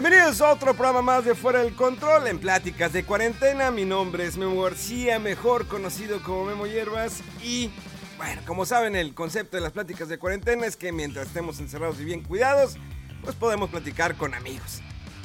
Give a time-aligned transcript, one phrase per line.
[0.00, 3.72] Bienvenidos a otro programa más de Fuera del Control en Pláticas de Cuarentena.
[3.72, 7.20] Mi nombre es Memo García, mejor conocido como Memo Hierbas.
[7.42, 7.72] Y
[8.16, 11.98] bueno, como saben, el concepto de las pláticas de cuarentena es que mientras estemos encerrados
[11.98, 12.76] y bien cuidados,
[13.24, 14.82] pues podemos platicar con amigos.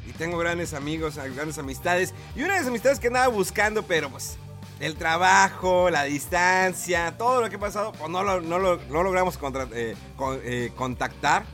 [0.10, 2.16] Y tengo grandes amigos, grandes amistades.
[2.36, 4.40] Y una de las amistades que andaba buscando, pero pues
[4.80, 9.38] el trabajo, la distancia, todo lo que ha pasado, pues no lo, logramos
[9.76, 9.96] eh,
[10.44, 11.46] eh, contactar.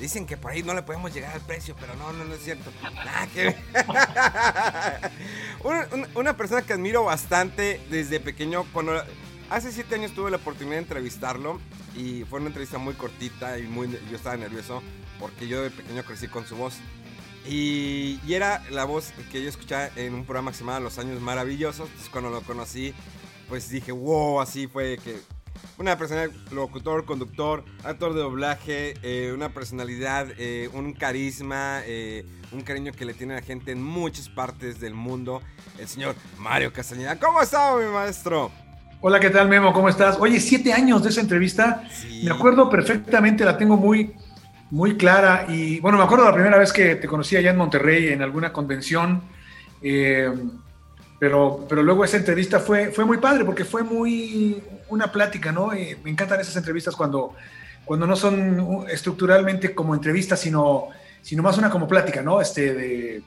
[0.00, 2.42] Dicen que por ahí no le podemos llegar al precio, pero no, no, no es
[2.44, 2.70] cierto.
[2.82, 3.56] Nada que
[5.64, 8.66] una, una- persona que admiro bastante desde pequeño,
[9.50, 11.60] hace siete años tuve la oportunidad de entrevistarlo
[11.96, 14.82] y fue una entrevista muy cortita y muy, yo estaba nervioso
[15.18, 16.74] porque yo de pequeño crecí con su voz.
[17.48, 20.98] Y, y era la voz que yo escuchaba en un programa que se llamaba Los
[20.98, 21.86] Años Maravillosos.
[21.88, 22.92] Entonces cuando lo conocí,
[23.48, 25.20] pues dije, wow, así fue que
[25.78, 32.62] una persona, locutor, conductor, actor de doblaje, eh, una personalidad, eh, un carisma, eh, un
[32.62, 35.42] cariño que le tiene a la gente en muchas partes del mundo.
[35.78, 37.18] El señor Mario Castañeda.
[37.18, 38.50] ¿Cómo está, mi maestro?
[39.00, 39.72] Hola, ¿qué tal, Memo?
[39.72, 40.16] ¿Cómo estás?
[40.18, 41.82] Oye, siete años de esa entrevista.
[41.92, 42.22] Sí.
[42.24, 44.14] Me acuerdo perfectamente, la tengo muy,
[44.70, 45.46] muy clara.
[45.48, 48.52] Y bueno, me acuerdo la primera vez que te conocí allá en Monterrey en alguna
[48.52, 49.22] convención.
[49.82, 50.30] eh,
[51.18, 55.72] pero, pero luego esa entrevista fue, fue muy padre porque fue muy una plática, ¿no?
[55.72, 57.34] Eh, me encantan esas entrevistas cuando,
[57.84, 60.88] cuando no son uh, estructuralmente como entrevistas, sino,
[61.22, 62.40] sino más una como plática, ¿no?
[62.40, 63.22] Este, de,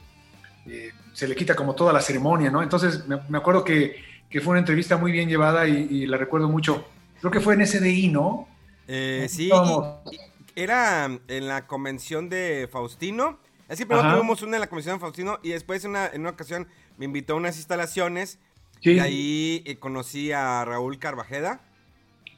[1.12, 2.62] se le quita como toda la ceremonia, ¿no?
[2.62, 3.96] Entonces me, me acuerdo que,
[4.28, 6.86] que fue una entrevista muy bien llevada y, y la recuerdo mucho.
[7.20, 8.48] Creo que fue en SDI, ¿no?
[8.86, 9.50] Eh, sí,
[10.56, 13.38] era en la convención de Faustino.
[13.68, 14.16] Así primero Ajá.
[14.16, 16.66] tuvimos una en la convención de Faustino y después en una, en una ocasión
[16.96, 18.38] me invitó a unas instalaciones
[18.80, 21.60] Sí, y ahí eh, conocí a Raúl Carvajeda.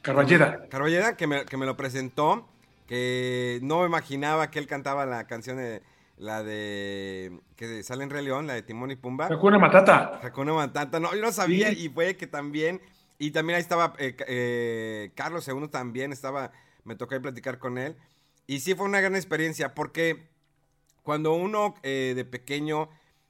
[0.01, 0.67] Carballeda.
[0.69, 2.47] Carvajeda, que me, que me lo presentó,
[2.87, 5.81] que no me imaginaba que él cantaba la canción de
[6.17, 9.27] la de que sale en Rey León, la de Timón y Pumba.
[9.27, 10.19] Hakuna Matata.
[10.21, 11.85] Hakuna Matata, no, yo no sabía Sí.
[11.85, 12.81] y fue que también,
[13.17, 16.51] y también ahí estaba eh, eh, Carlos II también, estaba,
[16.83, 17.95] me tocó ahí platicar con él,
[18.45, 20.27] y sí fue una gran experiencia, porque
[21.01, 22.89] cuando uno eh, de pequeño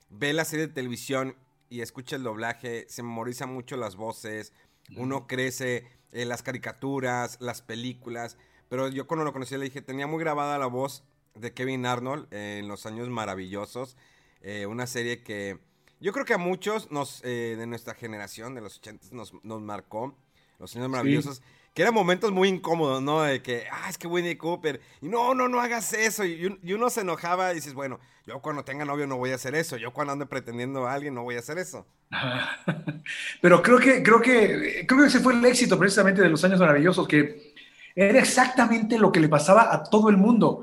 [0.10, 1.36] ve la serie de televisión
[1.74, 4.54] y escucha el doblaje, se memoriza mucho las voces,
[4.96, 8.38] uno crece en las caricaturas, las películas,
[8.70, 11.04] pero yo cuando lo conocí le dije, tenía muy grabada la voz
[11.34, 13.98] de Kevin Arnold en Los Años Maravillosos,
[14.42, 15.58] eh, una serie que
[16.00, 19.60] yo creo que a muchos nos, eh, de nuestra generación, de los 80 nos, nos
[19.60, 20.16] marcó,
[20.60, 21.42] Los Años Maravillosos,
[21.74, 23.22] que eran momentos muy incómodos, ¿no?
[23.24, 26.74] De que, ah, es que Winnie Cooper, y no, no, no hagas eso, y, y
[26.74, 29.76] uno se enojaba y dices, bueno, yo cuando tenga novio no voy a hacer eso,
[29.78, 31.86] yo cuando ande pretendiendo a alguien no voy a hacer eso.
[33.42, 36.60] Pero creo que, creo que, creo que ese fue el éxito precisamente de los años
[36.60, 37.54] maravillosos, que
[37.96, 40.62] era exactamente lo que le pasaba a todo el mundo.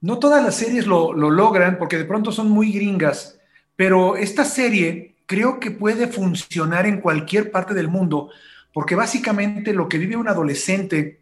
[0.00, 3.40] No todas las series lo, lo logran porque de pronto son muy gringas,
[3.74, 8.30] pero esta serie creo que puede funcionar en cualquier parte del mundo,
[8.72, 11.20] porque básicamente lo que vive un adolescente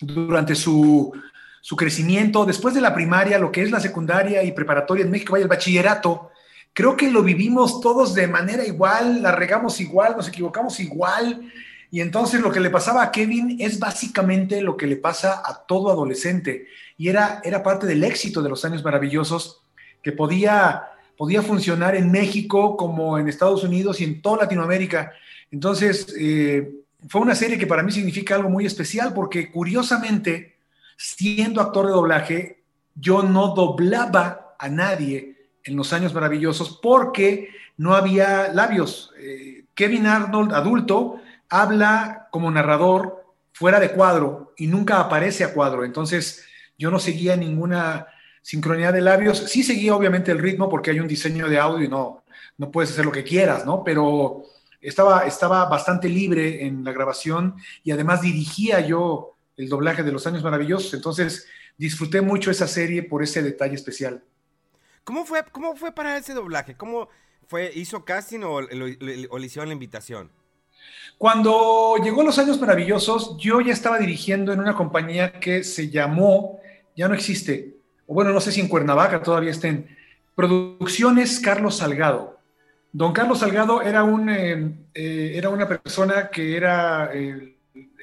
[0.00, 1.12] durante su,
[1.60, 5.32] su crecimiento, después de la primaria, lo que es la secundaria y preparatoria en México,
[5.32, 6.30] vaya el bachillerato,
[6.72, 11.50] creo que lo vivimos todos de manera igual, la regamos igual, nos equivocamos igual.
[11.90, 15.64] Y entonces lo que le pasaba a Kevin es básicamente lo que le pasa a
[15.66, 16.68] todo adolescente.
[16.96, 19.62] Y era, era parte del éxito de los años maravillosos
[20.02, 20.84] que podía,
[21.16, 25.12] podía funcionar en México como en Estados Unidos y en toda Latinoamérica.
[25.50, 26.70] Entonces, eh,
[27.08, 30.56] fue una serie que para mí significa algo muy especial porque curiosamente,
[30.96, 32.62] siendo actor de doblaje,
[32.94, 39.12] yo no doblaba a nadie en los años maravillosos porque no había labios.
[39.18, 45.84] Eh, Kevin Arnold, adulto, habla como narrador fuera de cuadro y nunca aparece a cuadro.
[45.84, 46.44] Entonces
[46.76, 48.06] yo no seguía ninguna
[48.42, 49.38] sincronía de labios.
[49.38, 52.24] Sí seguía obviamente el ritmo porque hay un diseño de audio y no,
[52.56, 53.84] no puedes hacer lo que quieras, ¿no?
[53.84, 54.44] Pero
[54.80, 60.26] estaba, estaba bastante libre en la grabación y además dirigía yo el doblaje de Los
[60.26, 60.94] Años Maravillosos.
[60.94, 61.46] Entonces
[61.76, 64.22] disfruté mucho esa serie por ese detalle especial.
[65.04, 66.76] ¿Cómo fue, cómo fue para ese doblaje?
[66.76, 67.08] ¿Cómo
[67.46, 67.72] fue?
[67.74, 70.30] ¿Hizo casting o, le hicieron la invitación?
[71.16, 76.60] Cuando llegó Los Años Maravillosos, yo ya estaba dirigiendo en una compañía que se llamó,
[76.94, 77.76] ya no existe,
[78.06, 79.96] o bueno, no sé si en Cuernavaca todavía estén,
[80.34, 82.37] Producciones Carlos Salgado.
[82.98, 87.56] Don Carlos Salgado era, un, eh, eh, era una persona que era eh,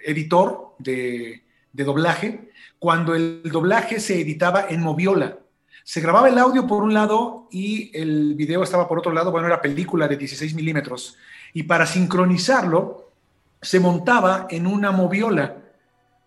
[0.05, 1.43] editor de,
[1.73, 2.49] de doblaje
[2.79, 5.39] cuando el doblaje se editaba en Moviola.
[5.83, 9.47] Se grababa el audio por un lado y el video estaba por otro lado, bueno,
[9.47, 11.17] era película de 16 milímetros.
[11.51, 13.11] Y para sincronizarlo,
[13.61, 15.57] se montaba en una moviola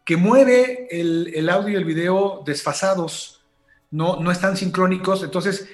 [0.04, 3.46] que mueve el, audio y el video desfasados,
[3.90, 5.70] no, no están sincrónicos, entonces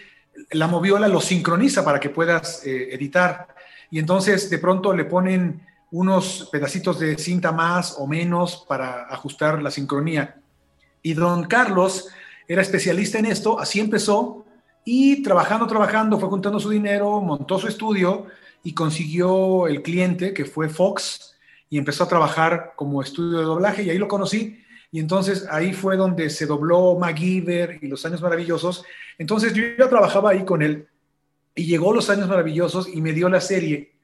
[0.50, 3.48] la moviola lo sincroniza para que puedas eh, editar.
[3.90, 9.62] Y entonces de pronto le ponen unos pedacitos de cinta más o menos para ajustar
[9.62, 10.40] la sincronía.
[11.02, 12.08] Y don Carlos
[12.48, 14.44] era especialista en esto, así empezó
[14.84, 18.26] y trabajando, trabajando, fue juntando su dinero, montó su estudio
[18.62, 21.36] y consiguió el cliente que fue Fox
[21.70, 24.63] y empezó a trabajar como estudio de doblaje y ahí lo conocí.
[24.94, 28.84] Y entonces ahí fue donde se dobló MacGyver y Los Años Maravillosos.
[29.18, 30.86] Entonces yo ya trabajaba ahí con él
[31.52, 33.94] y llegó Los Años Maravillosos y me dio la serie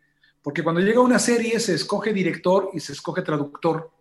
[0.43, 3.93] porque cuando llega una serie se escoge director y se escoge traductor.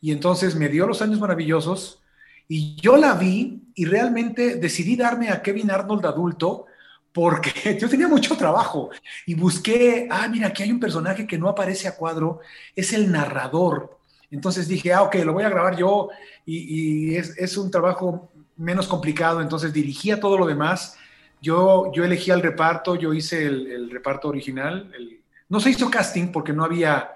[0.00, 2.02] Y entonces me dio Los Años Maravillosos
[2.48, 6.66] y yo la vi y realmente decidí darme a Kevin Arnold adulto
[7.12, 8.90] porque yo tenía mucho trabajo
[9.26, 12.40] y busqué, ah, mira, aquí hay un personaje que no aparece a cuadro,
[12.74, 14.01] es el narrador.
[14.32, 16.08] Entonces dije, ah, ok, lo voy a grabar yo
[16.46, 20.96] y, es, un trabajo menos complicado, entonces dirigía todo lo demás.
[21.42, 25.20] Yo, yo elegí al reparto, yo hice el, reparto original, el,
[25.50, 27.12] no se hizo casting porque no había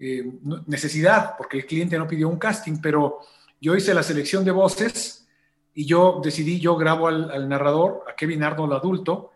[0.00, 0.32] eh,
[0.66, 3.20] necesidad, porque el cliente no pidió un casting, pero
[3.60, 5.28] yo hice la selección de voces
[5.74, 9.30] y yo decidí, yo grabo al, narrador, a Kevin Arnold adulto,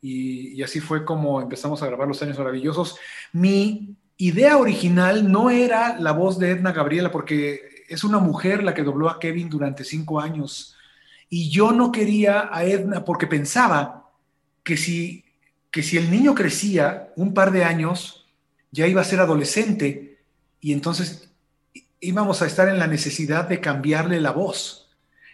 [0.00, 2.96] y, así fue como empezamos a grabar Los Años Maravillosos.
[3.32, 8.74] Mi idea original no era la voz de Edna Gabriela, porque es una mujer la
[8.74, 10.76] que dobló a Kevin durante cinco años.
[11.28, 14.10] Y yo no quería a Edna porque pensaba
[14.62, 15.26] que si
[15.76, 18.24] que si el niño crecía un par de años,
[18.70, 20.20] ya iba a ser adolescente
[20.58, 21.28] y entonces
[22.00, 24.88] íbamos a estar en la necesidad de cambiarle la voz.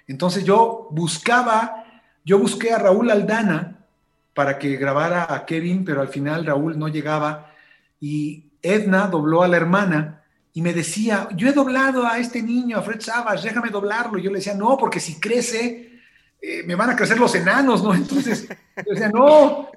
[0.09, 1.85] Entonces yo buscaba,
[2.25, 3.87] yo busqué a Raúl Aldana
[4.35, 7.55] para que grabara a Kevin, pero al final Raúl no llegaba
[8.01, 10.23] y Edna dobló a la hermana
[10.55, 14.19] y me decía, yo he doblado a este niño, a Fred Savage, déjame doblarlo.
[14.19, 16.01] Y yo le decía, no, porque si crece,
[16.41, 17.95] eh, me van a crecer los enanos, ¿no?
[17.95, 19.69] Entonces, yo decía, no,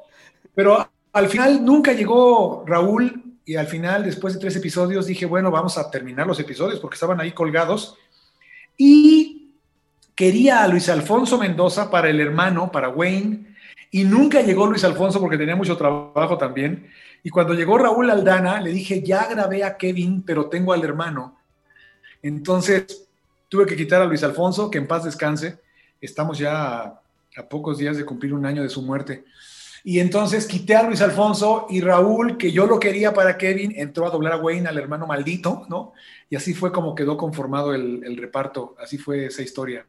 [0.54, 5.52] pero al final nunca llegó Raúl y al final, después de tres episodios, dije, bueno,
[5.52, 7.96] vamos a terminar los episodios porque estaban ahí colgados.
[8.76, 9.54] Y
[10.16, 13.56] quería a Luis Alfonso Mendoza para el hermano, para Wayne,
[13.92, 16.90] y nunca llegó Luis Alfonso porque tenía mucho trabajo también.
[17.26, 21.36] Y cuando llegó Raúl Aldana, le dije, ya grabé a Kevin, pero tengo al hermano.
[22.22, 23.08] Entonces,
[23.50, 25.58] tuve que quitar a Luis Alfonso, que en paz descanse.
[26.00, 27.02] Estamos ya a,
[27.50, 29.26] pocos días de cumplir un año de su muerte.
[29.84, 34.06] Y entonces quité a Luis Alfonso y Raúl, que yo lo quería para Kevin, entró
[34.06, 35.94] a doblar a Wayne, al hermano maldito, ¿no?
[36.30, 38.76] Y así fue como quedó conformado el, reparto.
[38.80, 39.84] Así fue esa historia.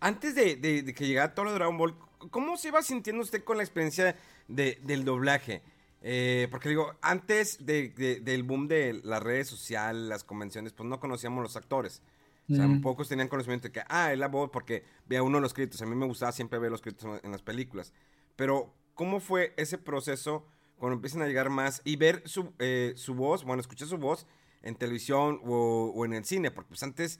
[0.00, 1.94] Antes de, que llegara todo lo de Dragon Ball,
[2.32, 4.16] ¿cómo se iba sintiendo usted con la experiencia
[4.48, 5.62] del doblaje?
[6.02, 11.42] Eh, porque digo, antes del boom de las redes sociales, las convenciones, pues no conocíamos
[11.42, 12.02] los actores.
[12.50, 12.80] O sea, mm.
[12.80, 15.80] pocos tenían conocimiento de que, ah, es la voz, porque vea uno los créditos.
[15.80, 17.92] A mí me gustaba siempre ver los créditos en las películas.
[18.34, 23.14] Pero, ¿Cómo fue ese proceso cuando empiezan a llegar más y ver su, eh, su
[23.14, 24.26] voz, bueno, escuchar su voz
[24.62, 26.50] en televisión o, en el cine?
[26.50, 27.18] Porque pues antes,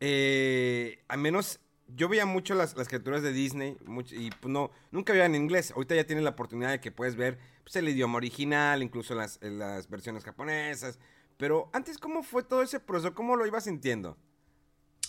[0.00, 1.60] eh, al menos
[1.94, 3.76] yo veía mucho las, las criaturas de Disney
[4.10, 5.72] y pues no, nunca veía en inglés.
[5.74, 9.38] Ahorita ya tienes la oportunidad de que puedes ver pues, el idioma original, incluso las,
[9.42, 10.98] las versiones japonesas.
[11.36, 13.14] Pero antes, ¿cómo fue todo ese proceso?
[13.14, 14.16] ¿Cómo lo ibas sintiendo?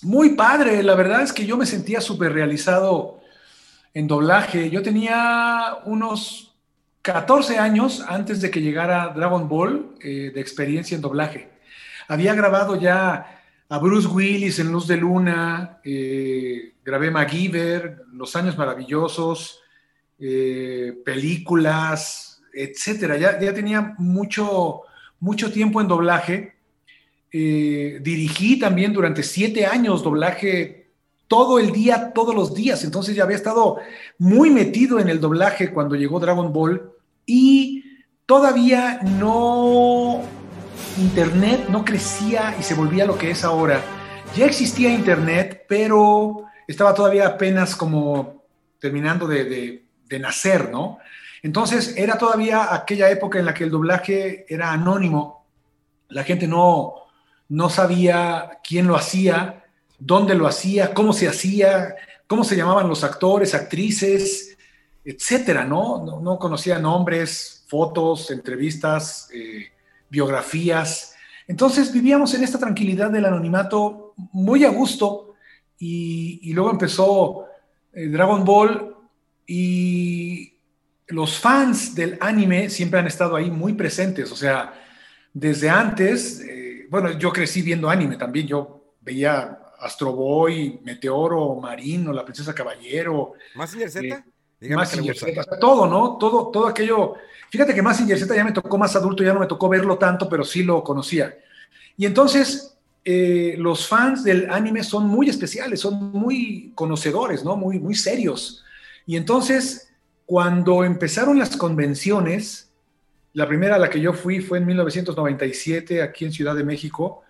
[0.01, 3.21] Muy padre, la verdad es que yo me sentía súper realizado
[3.93, 4.69] en doblaje.
[4.69, 6.55] Yo tenía unos
[7.01, 11.49] 14 años antes de que llegara Dragon Ball eh, de experiencia en doblaje.
[12.07, 13.36] Había grabado ya
[13.69, 19.59] a Bruce Willis en Luz de Luna, eh, grabé MacGyver, Los Años Maravillosos,
[20.19, 23.17] eh, películas, etcétera.
[23.17, 24.81] Ya, ya tenía mucho,
[25.19, 26.53] mucho tiempo en doblaje.
[27.29, 30.87] dirigí también durante siete años doblaje
[31.27, 32.83] todo el día, todos los días.
[32.83, 33.77] Entonces ya había estado
[34.17, 36.91] muy metido en el doblaje cuando llegó Dragon Ball
[37.25, 37.83] y
[38.25, 40.21] todavía no,
[40.97, 43.81] Internet no crecía y se volvía lo que es ahora.
[44.35, 48.43] Ya existía Internet, pero estaba todavía apenas como
[48.79, 49.83] terminando de,
[50.19, 50.97] nacer, ¿no?
[51.43, 55.45] Entonces era todavía aquella época en la que el doblaje era anónimo.
[56.09, 56.95] La gente no,
[57.49, 59.65] no sabía quién lo hacía,
[59.99, 64.57] dónde lo hacía, cómo se hacía, cómo se llamaban los actores, actrices,
[65.05, 66.19] etcétera, ¿no?
[66.21, 69.71] No, conocía nombres, fotos, entrevistas, eh,
[70.09, 71.15] biografías.
[71.47, 75.35] Entonces vivíamos en esta tranquilidad del anonimato muy a gusto
[75.79, 77.45] y, luego empezó
[77.93, 78.95] eh, Dragon Ball
[79.45, 80.53] y
[81.07, 84.73] los fans del anime siempre han estado ahí muy presentes, o sea,
[85.33, 92.11] desde antes, eh, bueno, yo crecí viendo anime también, yo veía Astro Boy, Meteoro, Marino,
[92.11, 93.33] La Princesa Caballero.
[93.55, 94.05] ¿Massinger Z?
[94.05, 94.23] Eh,
[94.59, 96.17] Massinger Z, todo, ¿no?
[96.17, 97.15] Todo, todo aquello.
[97.49, 100.27] Fíjate que Massinger Z ya me tocó más adulto, ya no me tocó verlo tanto,
[100.27, 101.37] pero sí lo conocía.
[101.95, 107.55] Y entonces, eh, los fans del anime son muy especiales, son muy conocedores, ¿no?
[107.55, 108.63] Muy, muy serios.
[109.05, 109.89] Y entonces,
[110.25, 112.69] cuando empezaron las convenciones,
[113.33, 117.23] la primera a la que yo fui fue en 1997 aquí en Ciudad de México,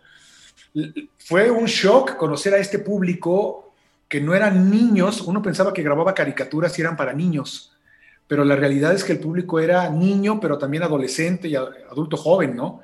[1.17, 3.66] fue un shock conocer a este público
[4.07, 7.73] que no eran niños, uno pensaba que grababa caricaturas y eran para niños,
[8.27, 12.55] pero la realidad es que el público era niño, pero también adolescente y adulto joven,
[12.55, 12.81] ¿no?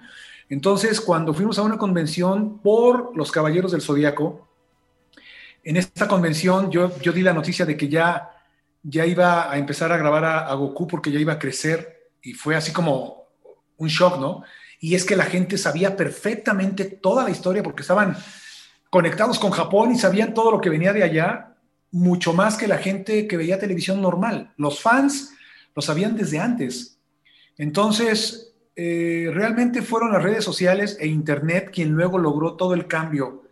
[0.49, 4.47] Entonces, cuando fuimos a una convención por los Caballeros del Zodíaco,
[5.63, 8.29] en esta convención yo, yo di la noticia de que ya
[8.83, 12.55] ya iba a empezar a grabar a, Goku porque ya iba a crecer y fue
[12.55, 13.27] así como
[13.77, 14.43] un shock, ¿no?
[14.79, 18.17] Y es que la gente sabía perfectamente toda la historia porque estaban
[18.93, 21.55] conectados con Japón y sabían todo lo que venía de allá,
[21.89, 24.53] mucho más que la gente que veía televisión normal.
[24.55, 25.33] Los fans
[25.75, 26.99] lo sabían desde antes.
[27.57, 33.43] Entonces, eh, realmente fueron las redes sociales e Internet quien luego logró todo el cambio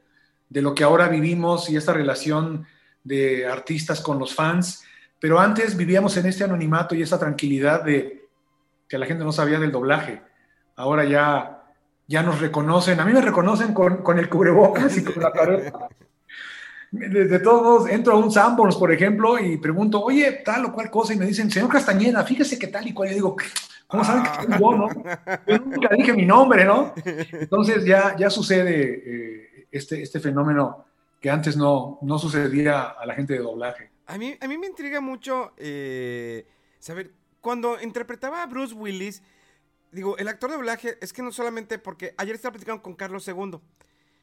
[0.48, 2.68] de lo que ahora vivimos y esta relación
[3.04, 4.84] de artistas con los fans
[5.22, 8.28] pero antes vivíamos en este anonimato y esa tranquilidad de
[8.90, 10.20] que la gente no sabía del doblaje.
[10.76, 11.61] Ahora ya,
[12.12, 13.00] ya nos reconocen.
[13.00, 15.88] A mí me reconocen con, el cubrebocas y con la careta.
[16.92, 20.92] De, todos modos, entro a un Sanborns, por ejemplo, y pregunto, oye, tal o cual
[20.92, 23.08] cosa, y me dicen, señor Castañeda, fíjese que tal y cual.
[23.08, 23.38] Yo digo,
[23.88, 24.90] ¿cómo saben que soy yo, no?
[25.48, 26.94] Yo nunca dije mi nombre, ¿no?
[27.06, 30.84] Entonces ya, ya sucede eh, este, este fenómeno
[31.22, 33.90] que antes no, no sucedía a la gente de doblaje.
[34.08, 36.46] A mí, a mí me intriga mucho eh,
[36.80, 39.24] saber, cuando interpretaba a Bruce Willis,
[39.92, 43.28] digo, el actor de doblaje es que no solamente porque ayer estaba platicando con Carlos
[43.28, 43.60] II,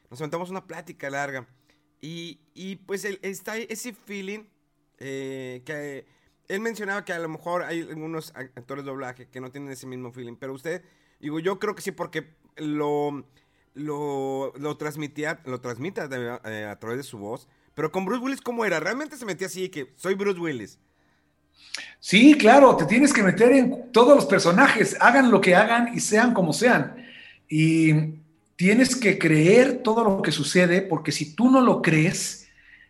[0.09, 1.47] nos aventamos una plática larga
[2.01, 4.45] y, y pues el, está ese feeling
[4.97, 6.05] eh, que
[6.47, 9.87] él mencionaba que a lo mejor hay algunos actores de doblaje que no tienen ese
[9.87, 10.83] mismo feeling, pero usted,
[11.19, 13.25] digo, yo creo que sí porque lo,
[13.73, 17.47] lo, lo transmitía, lo transmite eh, a través de su voz
[17.79, 18.81] pero con Bruce Willis, ¿cómo era?
[18.81, 20.79] ¿Realmente se metía así que soy Bruce Willis?
[21.99, 25.99] Sí, claro, te tienes que meter en todos los personajes, hagan lo que hagan y
[25.99, 26.95] sean como sean.
[27.49, 27.93] Y
[28.55, 32.47] tienes que creer todo lo que sucede, porque si tú no lo crees,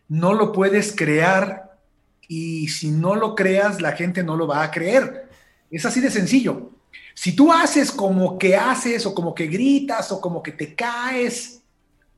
[0.08, 1.78] no lo puedes crear
[2.28, 5.28] y si no lo creas, la gente no lo va a creer.
[5.72, 6.72] Es así de sencillo.
[7.14, 11.62] Si tú haces como que haces o como que gritas o como que te caes,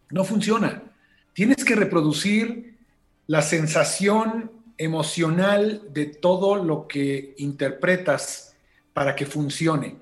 [0.09, 0.83] no funciona.
[1.33, 2.77] Tienes que reproducir
[3.27, 4.51] la sensación
[4.83, 8.55] emocional de todo lo que interpretas
[8.93, 9.97] para que funcione.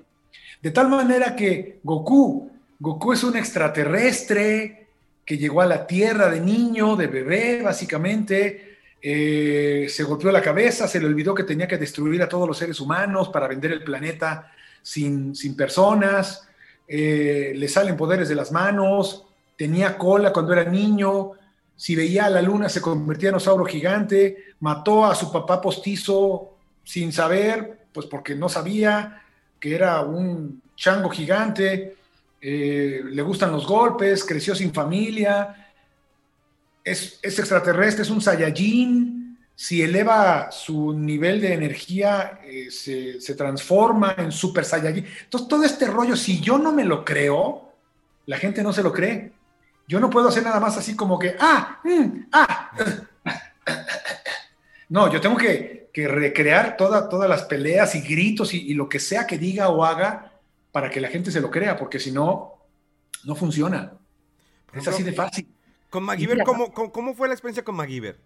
[0.62, 4.88] De tal manera que Goku, Goku es un extraterrestre
[5.24, 10.88] que llegó a la Tierra de niño, de bebé, básicamente, eh, se golpeó la cabeza,
[10.88, 13.84] se le olvidó que tenía que destruir a todos los seres humanos para vender el
[13.84, 14.50] planeta
[14.82, 16.48] sin, personas,
[16.88, 21.32] eh, le salen poderes de las manos, tenía cola cuando era niño,
[21.80, 26.58] si veía a la luna se convertía en osauro gigante, mató a su papá postizo
[26.84, 29.22] sin saber, pues porque no sabía
[29.58, 31.96] que era un chango gigante,
[32.38, 35.72] eh, le gustan los golpes, creció sin familia,
[36.84, 44.16] es, extraterrestre, es un Saiyajin, si eleva su nivel de energía, eh, se, se, transforma
[44.18, 45.06] en Super Saiyajin.
[45.24, 47.72] Entonces, todo este rollo, si yo no me lo creo,
[48.26, 49.39] la gente no se lo cree.
[49.90, 52.70] Yo no puedo hacer nada más así como que, ah, mm, ah.
[54.88, 59.36] No, yo tengo que, recrear todas las peleas y gritos y, lo que sea que
[59.36, 60.32] diga o haga
[60.70, 62.54] para que la gente se lo crea, porque si no,
[63.24, 63.94] no funciona.
[64.72, 65.48] Es así de fácil.
[65.90, 68.16] Con MacGyver, ¿cómo, fue la experiencia con MacGyver?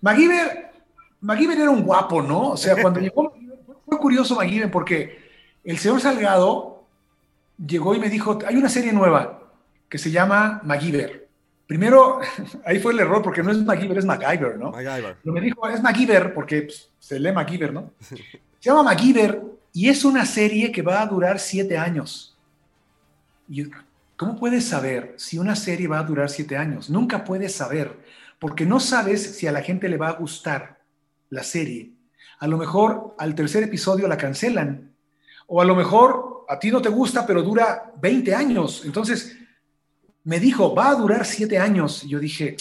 [0.00, 0.72] MacGyver,
[1.20, 2.52] MacGyver era un guapo, ¿no?
[2.52, 3.34] O sea, cuando llegó,
[3.84, 5.28] fue curioso MacGyver porque
[5.62, 6.86] el señor Salgado
[7.58, 9.43] llegó y me dijo, hay una serie nueva,
[9.94, 11.28] que se llama MacGyver.
[11.68, 12.18] primero,
[12.66, 14.72] ahí fue el error porque no es MacGyver, es MacGyver, ¿no?
[14.72, 15.18] MacGyver.
[15.22, 17.92] Pero me dijo, es MacGyver porque pues, se lee MacGyver, ¿no?
[18.00, 19.40] Se llama MacGyver
[19.72, 22.36] y es una serie que va a durar siete años.
[23.48, 23.70] Y,
[24.16, 26.90] ¿Cómo puedes saber si una serie va a durar siete años?
[26.90, 27.96] Nunca puedes saber,
[28.40, 30.80] porque no sabes si a la gente le va a gustar
[31.30, 31.92] la serie.
[32.40, 34.92] A lo mejor al tercer episodio la cancelan,
[35.46, 38.82] o a lo mejor a ti no te gusta, pero dura 20 años.
[38.84, 39.38] Entonces,
[40.24, 42.04] me dijo, va a durar siete años.
[42.04, 42.56] Y yo dije,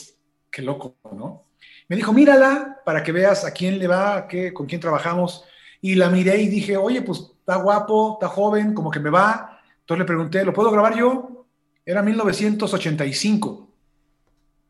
[0.51, 1.46] qué loco, ¿no?
[1.88, 5.43] Me dijo, mírala para que veas a quién le va, qué, con quién trabajamos.
[5.82, 9.60] Y la miré y dije, oye, pues está guapo, está joven, como que me va.
[9.79, 11.46] Entonces le pregunté, ¿lo puedo grabar yo?
[11.86, 13.70] Era 1985.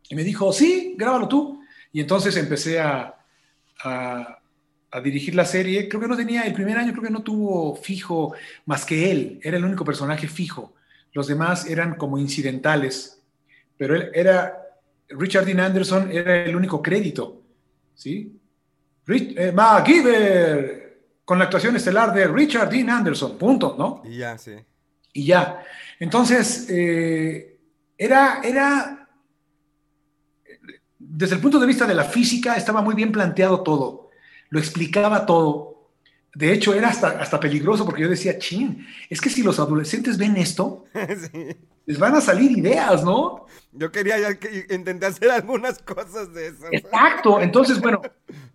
[0.10, 1.62] Y me dijo, sí, grábalo tú.
[1.92, 3.16] Y entonces empecé a,
[3.84, 4.40] a,
[4.92, 5.88] a, dirigir la serie.
[5.88, 8.34] Creo que no tenía, el primer año creo que no tuvo fijo
[8.66, 9.40] más que él.
[9.44, 10.74] Era el único personaje fijo.
[11.14, 13.22] Los demás eran como incidentales.
[13.78, 14.58] Pero él era,
[15.10, 17.42] Richard Dean Anderson era el único crédito.
[17.96, 18.40] ¿Sí?
[19.06, 20.84] Rich, eh, MacGyver,
[21.26, 24.02] con la actuación estelar de Richard Dean Anderson, punto, ¿no?
[24.10, 24.54] Y ya, sí.
[25.14, 25.64] Y ya.
[26.00, 27.60] Entonces, eh,
[27.98, 29.08] era, era,
[30.98, 34.10] desde el punto de vista de la física, estaba muy bien planteado todo,
[34.50, 35.73] lo explicaba todo.
[36.36, 40.18] De hecho, era hasta, hasta peligroso porque yo decía, chin, es que si los adolescentes
[40.18, 40.86] ven esto,
[41.32, 41.56] sí.
[41.86, 43.46] les van a salir ideas, ¿no?
[43.72, 46.66] Yo quería ya que intenté hacer algunas cosas de eso.
[46.72, 47.40] Exacto.
[47.40, 48.02] Entonces, bueno,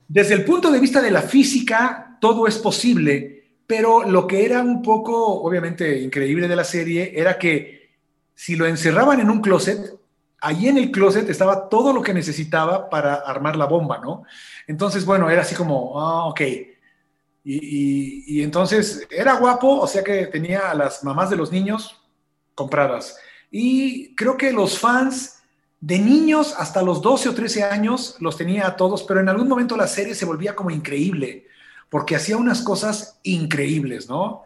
[0.09, 4.61] desde el punto de vista de la física, todo es posible, pero lo que era
[4.61, 7.91] un poco, obviamente, increíble de la serie era que
[8.35, 9.99] si lo encerraban en un closet,
[10.41, 14.25] allí en el closet estaba todo lo que necesitaba para armar la bomba, ¿no?
[14.67, 16.41] Entonces, bueno, era así como, ah, ok.
[17.51, 21.99] Y, entonces era guapo, o sea que tenía a las mamás de los niños
[22.55, 23.17] compradas.
[23.51, 25.43] Y creo que los fans
[25.81, 29.49] de niños hasta los 12 o 13 años los tenía a todos, pero en algún
[29.49, 31.47] momento la serie se volvía como increíble,
[31.89, 34.43] porque hacía unas cosas increíbles, ¿no?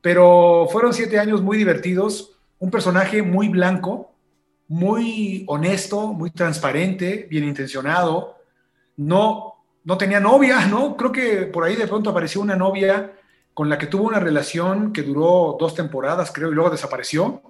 [0.00, 4.14] Pero fueron siete años muy divertidos, un personaje muy blanco,
[4.66, 8.38] muy honesto, muy transparente, bien intencionado,
[8.96, 9.55] no
[9.86, 10.96] no tenía novia, ¿no?
[10.96, 13.12] Creo que por ahí de pronto apareció una novia
[13.54, 17.40] con la que tuvo una relación que duró dos temporadas, creo, y luego desapareció.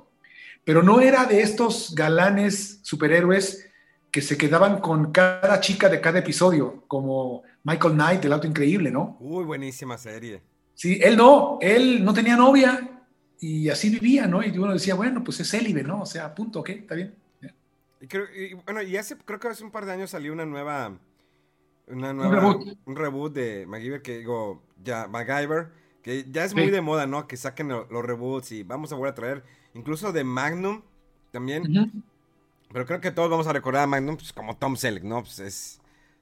[0.63, 3.69] Pero no era de estos galanes superhéroes
[4.11, 8.91] que se quedaban con cada chica de cada episodio, como Michael Knight, el auto increíble,
[8.91, 9.17] ¿no?
[9.19, 10.43] Uy, buenísima serie.
[10.75, 13.01] Sí, él no, él no tenía novia
[13.41, 14.45] y así vivía, ¿no?
[14.45, 16.03] Y uno decía, bueno, pues es célibe, ¿no?
[16.03, 17.15] O sea, punto, ok, está bien.
[17.99, 20.45] Y, creo, y bueno, y hace, creo que hace un par de años salió una
[20.45, 20.99] nueva
[21.87, 22.79] una nueva, un reboot.
[22.87, 25.71] Un reboot de MacGyver que digo, ya, MacGyver,
[26.03, 27.27] que ya es muy de moda, ¿no?
[27.27, 29.45] Que saquen los, los reboots y vamos a volver a traer,
[29.75, 30.83] incluso de Magnum
[31.33, 31.63] también.
[31.65, 32.03] Uh -huh.
[32.73, 35.23] Pero creo que todos vamos a recordar a Magnum pues, como Tom Selleck, ¿no?
[35.23, 35.81] Pues es.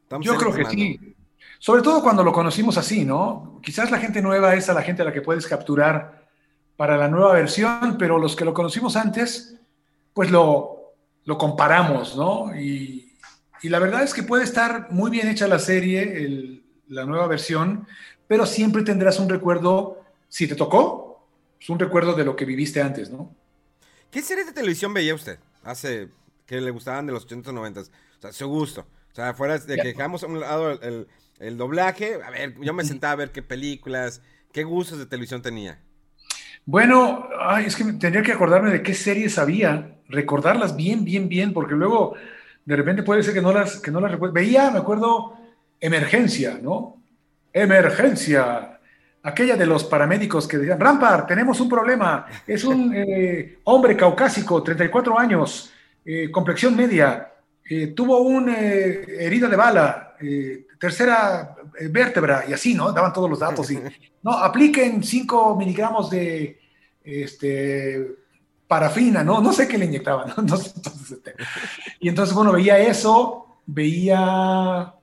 [0.08, 0.78] Tom Yo Selleck creo que Magnum.
[0.98, 1.16] sí.
[1.58, 3.60] Sobre todo cuando lo conocimos así, ¿no?
[3.62, 6.28] Quizás la gente nueva es a la gente a la que puedes capturar
[6.76, 9.56] para la nueva versión, pero los que lo conocimos antes,
[10.12, 12.54] pues lo, lo comparamos, ¿no?
[12.56, 13.03] Y,
[13.64, 17.26] y la verdad es que puede estar muy bien hecha la serie, el, la nueva
[17.26, 17.86] versión,
[18.28, 21.26] pero siempre tendrás un recuerdo, si te tocó,
[21.58, 23.34] es un recuerdo de lo que viviste antes, ¿no?
[24.10, 26.10] ¿Qué series de televisión veía usted hace
[26.44, 27.84] que le gustaban de los 80 90 O
[28.20, 28.82] sea, su gusto.
[28.82, 32.56] O sea, fuera de que dejamos a un lado el, el, el, doblaje, a ver,
[32.60, 34.20] yo me sentaba a ver qué películas,
[34.52, 35.80] qué gustos de televisión tenía.
[36.66, 41.54] Bueno, ay, es que tendría que acordarme de qué series había, recordarlas bien, bien, bien,
[41.54, 42.14] porque luego
[42.64, 44.18] de repente puede ser que no las, que no las.
[44.32, 45.36] Veía, me acuerdo,
[45.80, 46.96] Emergencia, ¿no?
[47.52, 48.80] Emergencia.
[49.22, 52.26] Aquella de los paramédicos que decían, Rampart, tenemos un problema.
[52.46, 55.72] Es un eh, hombre caucásico, 34 años,
[56.04, 57.32] eh, complexión media,
[57.68, 60.16] eh, tuvo una herida de bala,
[60.78, 61.54] tercera
[61.90, 62.92] vértebra, y así, ¿no?
[62.92, 63.70] Daban todos los datos.
[63.70, 63.78] Y,
[64.22, 66.58] no, apliquen 5 miligramos de
[67.02, 68.06] este,
[68.66, 69.40] parafina, ¿no?
[69.40, 70.42] No sé qué le inyectaban, ¿no?
[70.42, 71.34] no sé, entonces, este,
[72.00, 74.94] y entonces, bueno, veía eso, veía...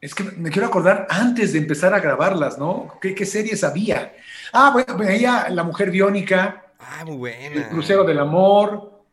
[0.00, 2.98] Es que me quiero acordar antes de empezar a grabarlas, ¿no?
[3.02, 4.14] ¿Qué, qué series había?
[4.50, 6.72] Ah, bueno, veía La Mujer Biónica.
[6.78, 7.54] Ah, muy buena.
[7.54, 9.04] El Crucero del Amor.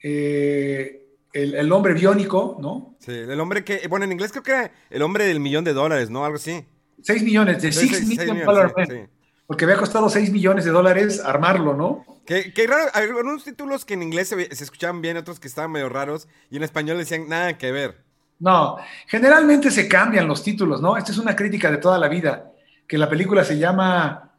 [0.00, 2.94] Eh, el, el, Hombre Biónico, ¿no?
[3.00, 3.88] Sí, el hombre que...
[3.88, 6.24] Bueno, en inglés creo que era el hombre del millón de dólares, ¿no?
[6.24, 6.64] Algo así.
[7.02, 8.72] 6 millones, de 6 millones dólares.
[8.76, 9.00] Sí, sí.
[9.46, 12.04] Porque había costado 6 millones de dólares armarlo, ¿no?
[12.26, 15.70] Qué, qué raro, algunos títulos que en inglés se, se, escuchaban bien, otros que estaban
[15.70, 18.04] medio raros, y en español decían nada que ver.
[18.38, 20.96] No, generalmente se cambian los títulos, ¿no?
[20.96, 22.52] Esta es una crítica de toda la vida,
[22.86, 24.34] que la película se llama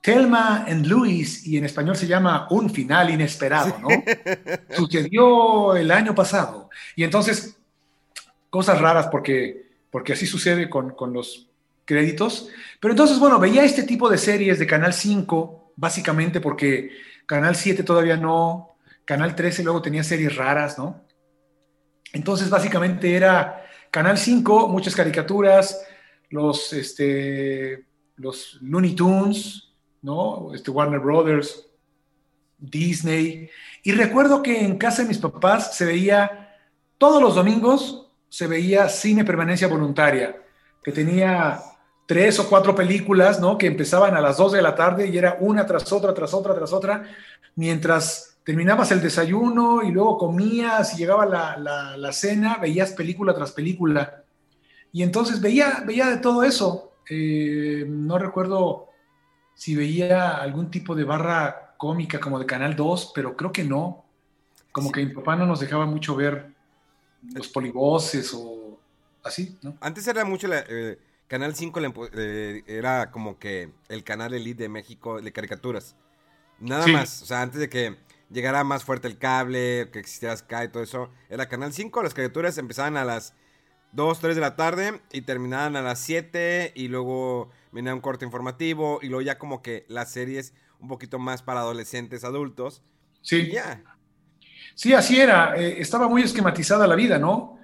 [0.00, 3.88] Thelma and Louise, y en español se llama Un final inesperado, ¿no?
[4.76, 6.70] Sucedió el año pasado.
[6.94, 7.58] Y entonces,
[8.48, 11.48] cosas raras porque, porque así sucede con, con los
[11.84, 12.48] créditos.
[12.80, 16.90] Pero entonces, bueno, veía este tipo de series de Canal 5, básicamente porque
[17.26, 21.02] Canal 7 todavía no, Canal 13 luego tenía series raras, ¿no?
[22.12, 25.84] Entonces, básicamente era Canal 5, muchas caricaturas,
[26.30, 27.84] los, este,
[28.16, 30.54] los Looney Tunes, ¿no?
[30.54, 31.66] Este, Warner Brothers,
[32.58, 33.50] Disney.
[33.82, 36.56] Y recuerdo que en casa de mis papás se veía,
[36.98, 40.36] todos los domingos se veía cine permanencia voluntaria,
[40.82, 41.60] que tenía
[42.06, 43.56] tres o cuatro películas, ¿no?
[43.56, 46.54] Que empezaban a las dos de la tarde y era una tras otra, tras otra,
[46.54, 47.04] tras otra,
[47.56, 53.52] mientras terminabas el desayuno y luego comías y llegaba la, la, cena, veías película tras
[53.52, 54.22] película.
[54.92, 56.92] Y entonces veía, veía de todo eso.
[57.08, 58.88] Eh, no recuerdo
[59.54, 64.04] si veía algún tipo de barra cómica como de Canal 2, pero creo que no.
[64.72, 66.52] Como que mi papá no nos dejaba mucho ver
[67.34, 68.78] los polivoces o
[69.22, 69.76] así, ¿no?
[69.80, 71.80] Antes era mucho la, eh, Canal 5
[72.14, 75.96] eh, era como que el canal elite de México de caricaturas.
[76.60, 77.96] Nada más, o sea, antes de que
[78.30, 82.14] llegara más fuerte el cable, que existiera Sky y todo eso, era Canal 5, las
[82.14, 83.34] caricaturas empezaban a las
[83.92, 88.24] 2, 3 de la tarde y terminaban a las 7 y luego venía un corte
[88.24, 92.82] informativo y luego ya como que las series un poquito más para adolescentes, adultos.
[93.22, 93.52] Sí.
[94.74, 95.56] Sí, así era.
[95.56, 97.58] Eh, estaba muy esquematizada la vida, ¿no?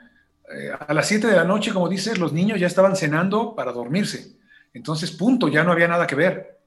[0.52, 3.72] Eh, a las 7 de la noche, como dices, los niños ya estaban cenando para
[3.72, 4.36] dormirse.
[4.72, 6.58] Entonces, punto, ya no había nada que ver.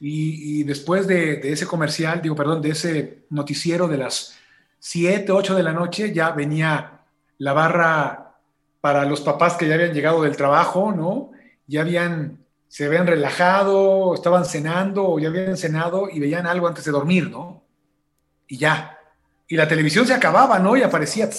[0.00, 4.36] Y, después de, ese comercial, digo, perdón, de ese noticiero de las
[4.78, 7.00] 7, 8 de la noche, ya venía
[7.38, 8.36] la barra
[8.80, 11.32] para los papás que ya habían llegado del trabajo, ¿no?
[11.66, 16.84] Ya habían se habían relajado, estaban cenando o ya habían cenado y veían algo antes
[16.84, 17.64] de dormir, ¿no?
[18.46, 18.98] Y ya.
[19.48, 20.76] Y la televisión se acababa, ¿no?
[20.76, 21.30] Y aparecía.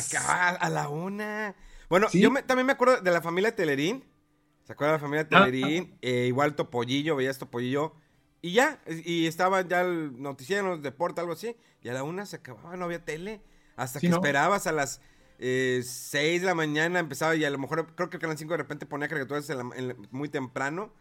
[0.00, 1.54] Se acababa a la una.
[1.88, 4.04] Bueno, yo también me acuerdo de la familia Telerín.
[4.64, 5.90] ¿Se acuerdan de la familia ah, Telerín?
[5.92, 5.98] Ah.
[6.02, 7.94] Eh, igual Topollillo, veías Topollillo.
[8.40, 11.56] Y ya, y estaba ya el noticiero, el deporte, algo así.
[11.82, 13.42] Y a la una se acababa, no había tele.
[13.76, 15.00] Hasta que esperabas a las
[15.38, 18.52] eh, 6 de la mañana empezaba y a lo mejor creo que el Canal 5
[18.52, 19.48] de repente ponía caricaturas
[20.10, 20.92] muy temprano.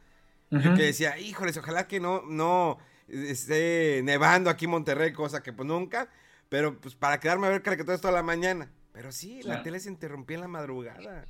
[0.50, 2.78] que decía, híjoles, ojalá que no, no
[3.08, 6.10] esté nevando aquí en Monterrey, cosa que pues nunca.
[6.50, 8.72] Pero pues para quedarme a ver caricaturas toda la mañana.
[8.94, 11.26] Pero sí, la tele se interrumpía en la madrugada.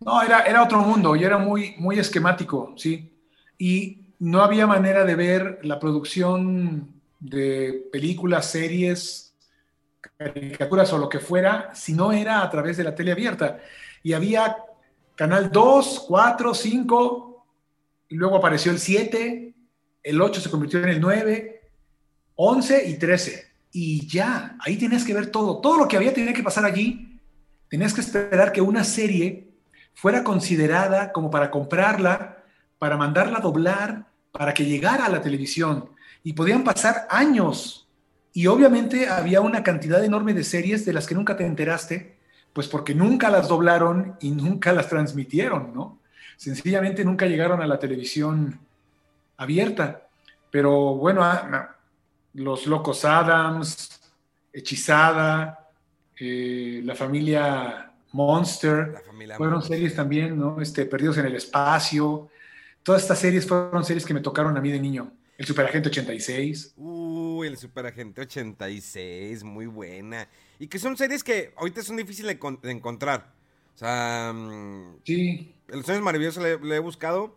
[0.00, 3.12] No, era, era otro mundo y era muy, muy esquemático, sí.
[3.58, 9.34] Y no había manera de ver la producción de películas, series,
[10.16, 13.60] caricaturas o lo que fuera, si no era a través de la tele abierta.
[14.02, 14.56] Y había
[15.14, 17.46] canal 2, 4, 5,
[18.08, 19.54] y luego apareció el 7,
[20.02, 21.70] el 8 se convirtió en el 9,
[22.36, 23.49] 11 y 13.
[23.72, 25.60] Y ya, ahí tenías que ver todo.
[25.60, 27.18] Todo lo que había tenía que pasar allí.
[27.68, 29.48] Tenías que esperar que una serie
[29.94, 32.42] fuera considerada como para comprarla,
[32.78, 35.90] para mandarla a doblar, para que llegara a la televisión.
[36.24, 37.88] Y podían pasar años
[38.32, 42.16] y obviamente había una cantidad enorme de series de las que nunca te enteraste,
[42.52, 45.98] pues porque nunca las doblaron y nunca las transmitieron, ¿no?
[46.36, 48.60] Sencillamente nunca llegaron a la televisión
[49.36, 50.06] abierta.
[50.50, 51.76] Pero bueno, ah,
[52.34, 54.00] Los Locos Adams,
[54.52, 55.70] Hechizada,
[56.18, 59.02] eh, La Familia Monster,
[59.36, 60.60] fueron series también, ¿no?
[60.60, 62.28] Este, Perdidos en el Espacio.
[62.82, 65.12] Todas estas series fueron series que me tocaron a mí de niño.
[65.40, 66.74] El Superagente 86.
[66.76, 70.28] Uy, el Superagente 86, muy buena.
[70.58, 73.32] Y que son series que ahorita son difíciles de, encontrar.
[73.74, 75.54] O sea, mm, sí.
[75.68, 77.34] El Sueños Maravillosos le, he buscado.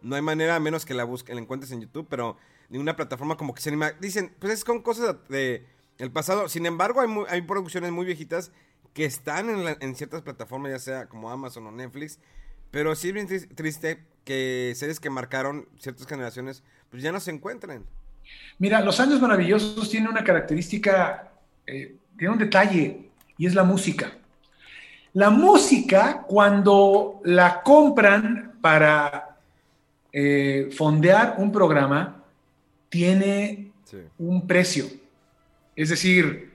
[0.00, 2.38] No hay manera, a menos que la, busque, la encuentres en YouTube, pero
[2.72, 3.92] ninguna plataforma como que se anima.
[3.92, 5.66] Dicen, pues es con cosas de,
[5.98, 6.48] el pasado.
[6.48, 8.50] Sin embargo, hay, hay producciones muy viejitas
[8.94, 9.48] que están
[9.80, 12.18] en, ciertas plataformas, ya sea como Amazon o Netflix.
[12.70, 17.30] Pero sí es bien triste que series que marcaron ciertas generaciones pues ya no se
[17.30, 17.84] encuentran.
[18.58, 21.32] Mira, Los Años Maravillosos tiene una característica,
[21.66, 24.12] eh, tiene un detalle, y es la música.
[25.14, 29.36] La música, cuando la compran para
[30.12, 32.21] eh, fondear un programa,
[32.92, 33.72] tiene
[34.18, 34.84] un precio.
[35.74, 36.52] Es decir,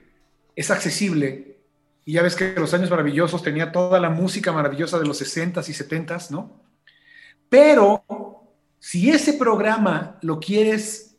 [0.54, 1.58] es accesible.
[2.04, 5.68] Y ya ves que Los Años Maravillosos tenía toda la música maravillosa de los 60s
[5.68, 6.62] y 70s, ¿no?
[7.48, 8.04] Pero
[8.78, 11.16] si ese programa lo quieres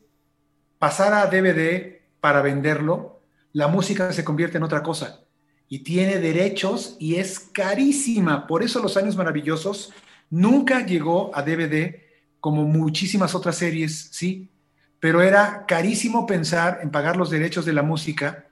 [0.78, 3.20] pasar a DVD para venderlo,
[3.52, 5.20] la música se convierte en otra cosa
[5.68, 8.46] y tiene derechos y es carísima.
[8.46, 9.92] Por eso Los Años Maravillosos
[10.30, 12.00] nunca llegó a DVD
[12.40, 14.48] como muchísimas otras series, sí,
[15.00, 18.46] pero era carísimo pensar en pagar los derechos de la música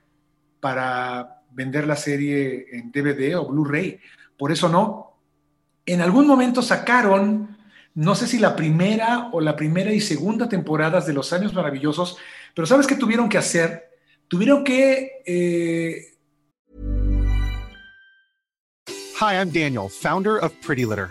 [0.60, 4.00] para vender la serie en DVD o Blu-ray.
[4.36, 5.18] Por eso no.
[5.84, 7.56] En algún momento sacaron,
[7.94, 12.16] no sé si la primera o la primera y segunda temporadas de Los Años Maravillosos,
[12.54, 13.90] pero ¿sabes qué tuvieron que hacer?
[14.26, 15.22] Tuvieron que...
[15.26, 16.14] Eh...
[19.20, 21.10] Hi, I'm Daniel, founder of Pretty Litter.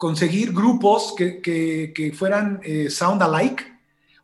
[0.00, 3.64] Conseguir grupos que, que, que fueran eh, sound alike.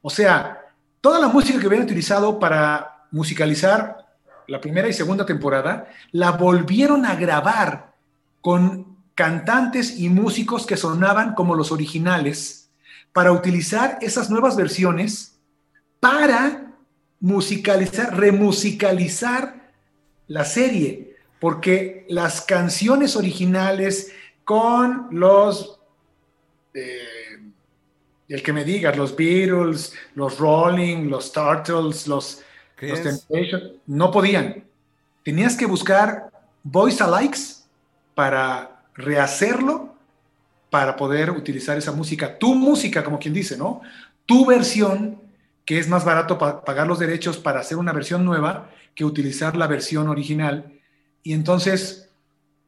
[0.01, 0.59] O sea,
[1.03, 4.07] toda la música que hubieran utilizado para musicalizar
[4.49, 7.93] la primera y segunda temporada, la volvieron a grabar
[8.41, 12.71] con cantantes y músicos que sonaban como los originales
[13.13, 15.39] para utilizar esas nuevas versiones
[16.01, 16.73] para
[17.21, 19.73] musicalizar, remusicalizar
[20.29, 24.13] la serie, porque las canciones originales
[24.47, 25.81] con los,
[26.73, 27.41] eh,
[28.29, 32.43] el que me digas, los Beatles, los Rolling, los Turtles, los
[32.81, 33.27] los
[33.87, 34.65] no podían.
[35.25, 36.31] Tenías que buscar
[36.63, 37.65] voice alikes
[38.15, 39.95] para rehacerlo,
[40.71, 42.39] para poder utilizar esa música.
[42.39, 43.81] Tu música, como quien dice, ¿no?
[44.27, 45.21] Tu versión,
[45.65, 49.67] que es más barato pagar los derechos para hacer una versión nueva que utilizar la
[49.67, 50.73] versión original.
[51.25, 52.06] Y entonces,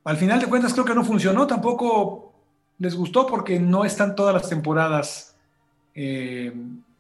[0.08, 1.46] al final de cuentas, creo que no funcionó.
[1.46, 2.32] Tampoco
[2.78, 5.36] les gustó porque no están todas las temporadas.
[5.94, 6.52] Eh,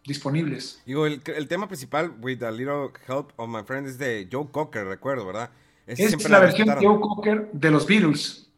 [0.08, 0.82] disponibles.
[0.86, 4.86] Digo, el, tema principal, With a Little Help of My Friend, es de Joe Cocker,
[4.86, 5.50] recuerdo, ¿verdad?
[5.86, 8.50] es la, versión de Joe Cocker de los Beatles.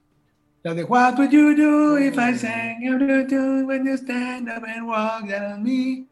[0.62, 2.80] La de What would you do if I sang
[3.66, 6.06] when you stand up and walk down me?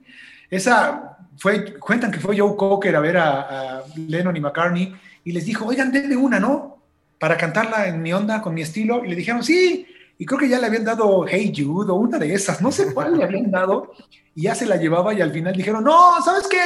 [0.51, 5.45] Esa fue, cuentan que fue Joe Cocker a ver a, Lennon y McCartney y les
[5.45, 6.78] dijo, oigan, denle una, ¿no?
[7.19, 9.05] Para cantarla en mi onda, con mi estilo.
[9.05, 9.87] Y le dijeron, sí.
[10.19, 12.93] Y creo que ya le habían dado Hey Jude o una de esas, no sé
[12.93, 13.93] cuál le habían dado
[14.39, 16.63] y ya se la llevaba y al final dijeron, no, ¿sabes qué?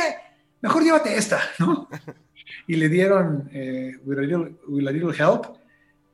[0.61, 1.89] Mejor llévate esta, ¿no?
[2.67, 5.57] Y le dieron eh, with, a little, Help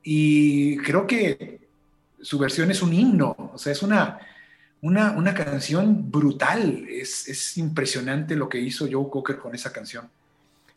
[0.01, 1.67] y creo que
[2.21, 4.19] su versión es un himno, o sea, es una,
[4.79, 10.09] una, una canción brutal, es, es, impresionante lo que hizo Joe Cocker con esa canción.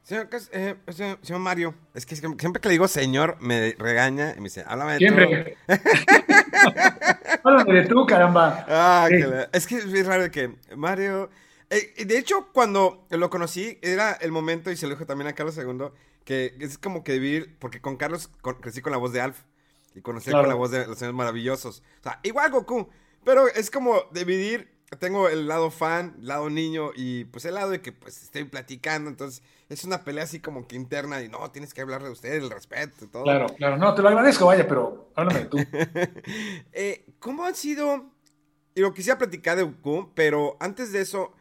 [0.03, 4.45] Señor, eh, señor, Mario, es que siempre que le digo señor me regaña y me
[4.45, 5.57] dice, háblame de Siempre.
[7.45, 8.67] háblame de tú, caramba.
[8.69, 9.09] Ah,
[9.53, 11.31] es que es raro que Mario...
[11.71, 15.35] Eh, de hecho, cuando lo conocí, era el momento, y se lo dijo también a
[15.35, 15.87] Carlos II,
[16.25, 18.29] que es como que vivir, porque con Carlos
[18.61, 19.39] crecí con la voz de Alf,
[19.95, 21.83] y conocí con la voz de los señores maravillosos.
[22.01, 22.91] O sea, igual Goku,
[23.25, 27.81] pero es como dividir tengo el lado fan, lado niño y pues el lado de
[27.81, 31.73] que pues estoy platicando, entonces es una pelea así como que interna y no, tienes
[31.73, 33.23] que hablar de usted, el respeto y todo.
[33.25, 35.57] Claro, claro, no, te lo agradezco, vaya, pero háblame tú.
[36.73, 38.11] eh, ¿Cómo han sido,
[38.75, 41.33] y lo quisiera platicar de Goku, pero antes de eso,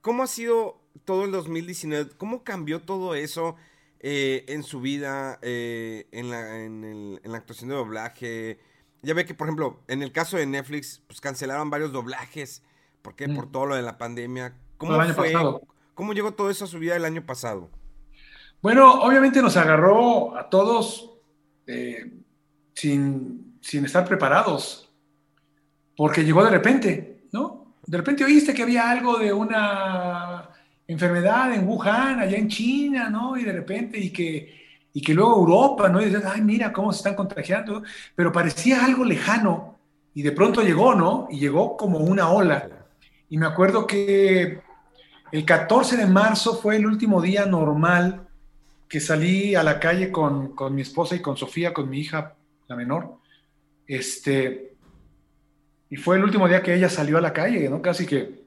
[0.00, 2.10] ¿cómo ha sido todo el 2019?
[2.18, 3.54] ¿Cómo cambió todo eso
[4.00, 8.58] eh, en su vida, eh, en, la, en, el, en la actuación de doblaje?
[9.02, 12.64] Ya ve que, por ejemplo, en el caso de Netflix, pues cancelaron varios doblajes.
[13.00, 13.28] ¿Por qué?
[13.28, 13.52] Por mm.
[13.52, 14.56] todo lo de la pandemia.
[14.76, 15.32] ¿Cómo fue?
[15.94, 17.70] ¿Cómo llegó todo eso a su vida el año pasado?
[18.60, 21.12] Bueno, obviamente nos agarró a todos
[21.66, 22.12] eh,
[22.74, 24.92] sin, sin estar preparados.
[25.96, 27.76] Porque llegó de repente, ¿no?
[27.86, 30.48] De repente oíste que había algo de una
[30.86, 33.36] enfermedad en Wuhan, allá en China, ¿no?
[33.36, 34.64] Y de repente, y que
[34.96, 36.00] y que luego Europa, ¿no?
[36.00, 37.82] Y dices, ay, mira cómo se están contagiando,
[38.14, 39.76] pero parecía algo lejano
[40.14, 41.26] y de pronto llegó, ¿no?
[41.28, 42.68] Y llegó como una ola.
[43.28, 44.60] Y me acuerdo que
[45.34, 48.28] el 14 de marzo fue el último día normal
[48.88, 52.34] que salí a la calle con, con mi esposa y con Sofía, con mi hija,
[52.68, 53.16] la menor.
[53.84, 54.74] Este,
[55.90, 57.82] y fue el último día que ella salió a la calle, ¿no?
[57.82, 58.44] Casi que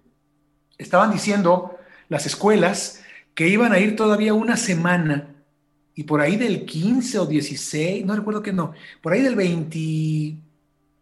[0.78, 3.04] estaban diciendo las escuelas
[3.36, 5.36] que iban a ir todavía una semana
[5.94, 8.72] y por ahí del 15 o 16, no recuerdo que no,
[9.02, 10.38] por ahí del 20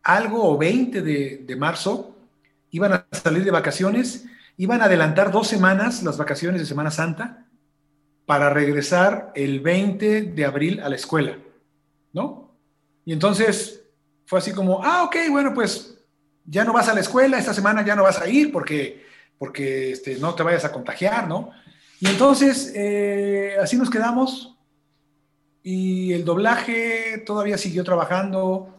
[0.01, 2.15] algo o 20 de, marzo,
[2.71, 4.25] iban a salir de vacaciones,
[4.57, 7.45] iban a adelantar dos semanas las vacaciones de Semana Santa
[8.25, 11.37] para regresar el 20 de abril a la escuela,
[12.13, 12.55] ¿no?
[13.05, 13.83] Y entonces
[14.25, 15.97] fue así como, ah, ok, bueno, pues
[16.45, 19.05] ya no vas a la escuela, esta semana ya no vas a ir porque,
[19.37, 21.51] porque este, no te vayas a contagiar, ¿no?
[21.99, 24.57] Y entonces, eh, así nos quedamos
[25.63, 28.75] y el doblaje todavía siguió trabajando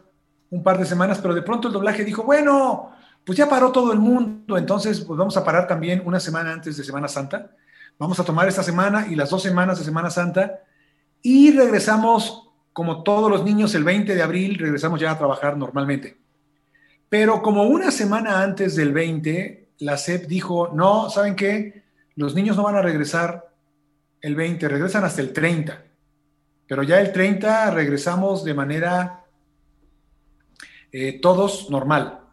[0.51, 2.93] un par de semanas, pero de pronto el doblaje dijo, bueno,
[3.27, 6.77] pues ya paró todo el mundo, entonces pues vamos a parar también una semana antes
[6.77, 7.51] de Semana Santa.
[7.99, 10.61] Vamos a tomar esta semana y las dos semanas de Semana Santa
[11.23, 16.19] y regresamos, como todos los niños, el 20 de abril, regresamos ya a trabajar normalmente.
[17.09, 21.83] Pero como una semana antes del 20, la SEP dijo, no, ¿saben qué?
[22.15, 23.53] Los niños no van a regresar
[24.21, 25.83] el 20, regresan hasta el 30.
[26.69, 29.25] Pero ya el 30 regresamos de manera
[30.93, 32.26] eh, todos normal.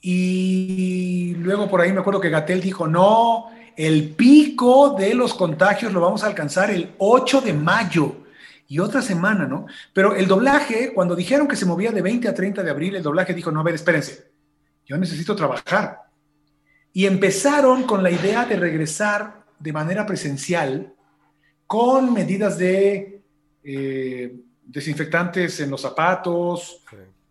[0.00, 5.92] Y luego por ahí me acuerdo que Gatel dijo, no, el pico de los contagios
[5.92, 8.24] lo vamos a alcanzar el 8 de mayo
[8.66, 9.66] y otra semana, ¿no?
[9.92, 13.02] Pero el doblaje, cuando dijeron que se movía de 20 a 30 de abril, el
[13.02, 14.30] doblaje dijo, no, a ver, espérense,
[14.84, 16.02] yo necesito trabajar.
[16.92, 20.92] Y empezaron con la idea de regresar de manera presencial
[21.66, 23.22] con medidas de
[23.62, 26.82] eh, desinfectantes en los zapatos,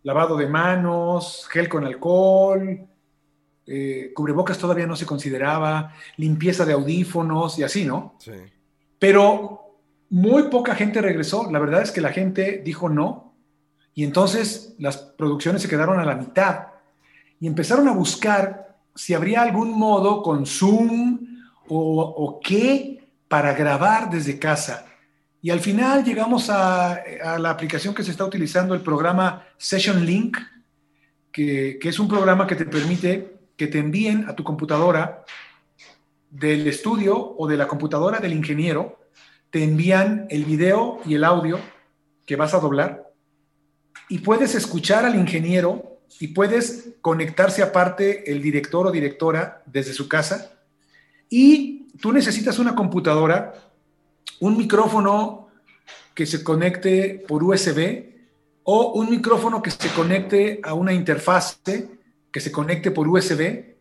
[0.04, 2.88] lavado de manos, gel con alcohol,
[3.66, 8.16] eh, cubrebocas todavía no se consideraba, limpieza de audífonos y así, ¿no?
[8.20, 8.32] Sí.
[8.98, 9.68] Pero
[10.10, 11.52] muy poca gente regresó.
[11.52, 13.36] La verdad es que la gente dijo no.
[13.94, 16.68] Y entonces las producciones se quedaron a la mitad
[17.40, 24.10] y empezaron a buscar si habría algún modo con Zoom o, o qué para grabar
[24.10, 24.86] desde casa.
[25.48, 27.02] Y al final llegamos a,
[27.40, 30.38] la aplicación que se está utilizando, el programa Session Link,
[31.32, 35.24] que, es un programa que te permite que te envíen a tu computadora
[36.30, 39.00] del estudio o de la computadora del ingeniero,
[39.50, 41.62] te envían el video y el audio
[42.26, 43.10] que vas a doblar
[44.10, 50.10] y puedes escuchar al ingeniero y puedes conectarse aparte el director o directora desde su
[50.10, 50.52] casa.
[51.30, 53.67] Y tú necesitas una computadora
[54.40, 55.50] un micrófono
[56.14, 58.06] que se conecte por USB
[58.64, 61.90] o un micrófono que se conecte a una interfase
[62.32, 63.76] que se conecte por USB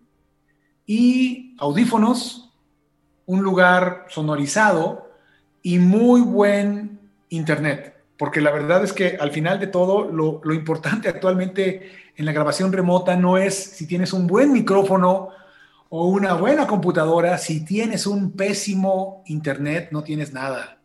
[0.86, 2.52] y audífonos,
[3.26, 5.10] un lugar sonorizado
[5.62, 7.96] y muy buen internet.
[8.16, 12.32] Porque la verdad es que al final de todo, lo, lo importante actualmente en la
[12.32, 15.30] grabación remota no es si tienes un buen micrófono
[15.88, 20.78] o una buena computadora, si tienes un pésimo internet, no tienes nada.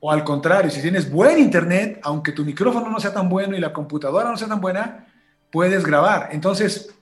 [0.00, 3.60] O al contrario, si tienes buen internet, aunque tu micrófono no sea tan bueno y
[3.60, 5.06] la computadora no sea tan buena,
[5.50, 6.28] puedes grabar.
[6.30, 6.94] Entonces,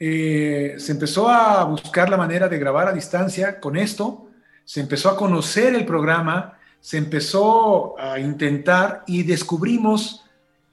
[0.00, 4.28] eh, se empezó a buscar la manera de grabar a distancia con esto,
[4.64, 10.24] se empezó a conocer el programa, se empezó a intentar y descubrimos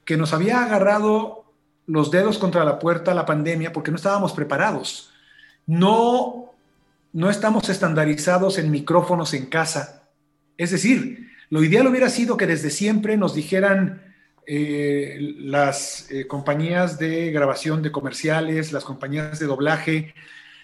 [0.04, 1.44] que nos había agarrado
[1.86, 5.11] los dedos contra la puerta la pandemia porque no estábamos preparados
[5.66, 6.52] no,
[7.12, 10.02] no estamos estandarizados en micrófonos en casa.
[10.56, 14.02] Es decir, lo ideal hubiera sido que desde siempre nos dijeran
[14.46, 20.14] eh, las eh, compañías de grabación de comerciales, las compañías de doblaje,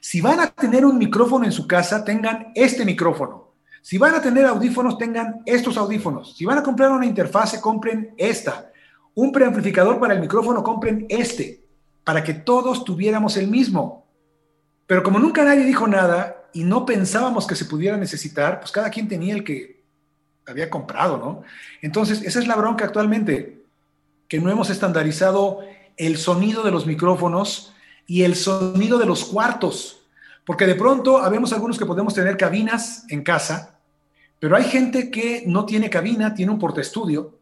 [0.00, 3.52] si van a tener un micrófono en su casa, tengan este micrófono.
[3.82, 6.36] Si van a tener audífonos, tengan estos audífonos.
[6.36, 8.70] Si van a comprar una interfase, compren esta.
[9.14, 11.64] Un preamplificador para el micrófono, compren este,
[12.04, 14.06] para que todos tuviéramos el mismo.
[14.88, 18.88] Pero como nunca nadie dijo nada y no pensábamos que se pudiera necesitar, pues cada
[18.88, 19.84] quien tenía el que
[20.46, 21.42] había comprado, ¿no?
[21.82, 23.60] Entonces, esa es la bronca actualmente,
[24.28, 25.60] que no hemos estandarizado
[25.98, 27.74] el sonido de los micrófonos
[28.06, 30.06] y el sonido de los cuartos,
[30.46, 33.78] porque de pronto habemos algunos que podemos tener cabinas en casa,
[34.38, 37.38] pero hay gente que no tiene cabina, tiene un portaestudio,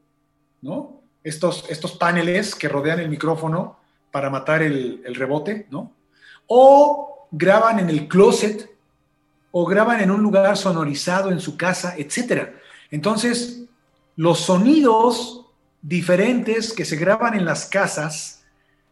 [0.63, 1.01] ¿no?
[1.23, 3.79] Estos, estos paneles que rodean el micrófono
[4.11, 5.93] para matar el, el rebote, ¿no?
[6.49, 8.71] O graban en el closet
[9.51, 12.51] o graban en un lugar sonorizado en su casa, etc.
[12.91, 13.65] Entonces,
[14.17, 15.47] los sonidos
[15.83, 18.45] diferentes que se graban en las casas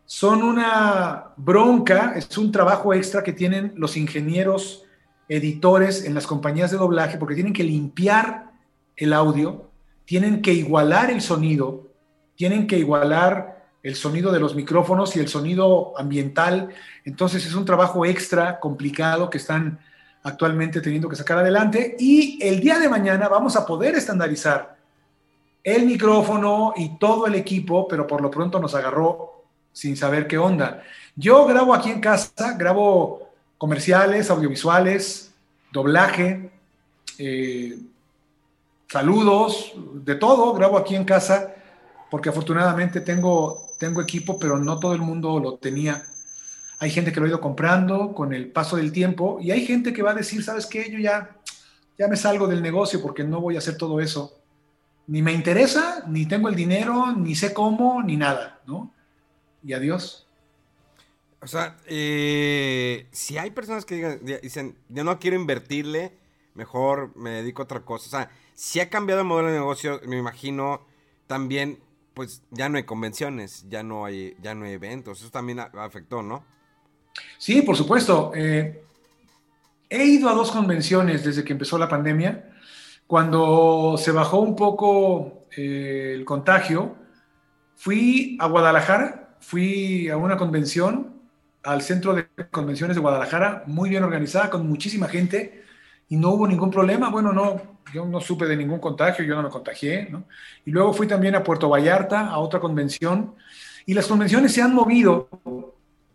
[0.04, 4.84] son una bronca, es un trabajo extra que tienen los ingenieros
[5.26, 8.52] editores en las compañías de doblaje porque tienen que limpiar
[8.96, 9.70] el audio,
[10.04, 11.88] tienen que igualar el sonido,
[12.36, 16.70] tienen que igualar el sonido de los micrófonos y el sonido ambiental.
[17.04, 19.78] Entonces es un trabajo extra complicado que están
[20.22, 24.78] actualmente teniendo que sacar adelante y el día de mañana vamos a poder estandarizar
[25.62, 30.38] el micrófono y todo el equipo, pero por lo pronto nos agarró sin saber qué
[30.38, 30.82] onda.
[31.14, 33.28] Yo grabo aquí en casa, grabo
[33.58, 35.30] comerciales, audiovisuales,
[35.70, 36.50] doblaje,
[37.18, 37.78] eh,
[38.88, 41.54] saludos, de todo, grabo aquí en casa,
[42.10, 46.04] porque afortunadamente tengo tengo equipo, pero no todo el mundo lo tenía.
[46.78, 49.92] Hay gente que lo ha ido comprando con el paso del tiempo y hay gente
[49.92, 50.90] que va a decir, ¿sabes qué?
[50.90, 51.36] Yo ya,
[51.98, 54.38] ya me salgo del negocio porque no voy a hacer todo eso.
[55.06, 58.92] Ni me interesa, ni tengo el dinero, ni sé cómo, ni nada, ¿no?
[59.62, 60.26] Y adiós.
[61.44, 66.16] O sea, eh, si hay personas que dicen, yo no quiero invertirle,
[66.54, 68.06] mejor me dedico a otra cosa.
[68.06, 70.86] O sea, si ha cambiado el modelo de negocio, me imagino
[71.26, 71.78] también,
[72.14, 75.20] pues ya no hay convenciones, ya no hay, ya no hay eventos.
[75.20, 76.44] Eso también afectó, ¿no?
[77.38, 78.32] Sí, por supuesto.
[78.34, 78.84] Eh,
[79.90, 82.52] he ido a dos convenciones desde que empezó la pandemia.
[83.06, 86.96] Cuando se bajó un poco eh, el contagio,
[87.76, 91.20] fui a Guadalajara, fui a una convención,
[91.62, 95.63] al centro de convenciones de Guadalajara, muy bien organizada, con muchísima gente,
[96.08, 97.10] y no hubo ningún problema.
[97.10, 97.60] Bueno, no,
[97.92, 100.24] yo no supe de ningún contagio, yo no me contagié, ¿no?
[100.64, 103.34] Y luego fui también a Puerto Vallarta, a otra convención,
[103.86, 105.28] y las convenciones se han movido,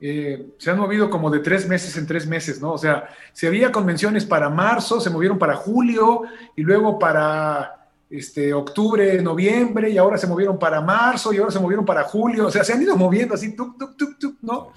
[0.01, 2.73] eh, se han movido como de tres meses en tres meses, ¿no?
[2.73, 6.23] O sea, si había convenciones para marzo, se movieron para julio,
[6.55, 11.59] y luego para este, octubre, noviembre, y ahora se movieron para marzo, y ahora se
[11.59, 14.73] movieron para julio, o sea, se han ido moviendo así, tuk, tuk, tuk, tuk, ¿no?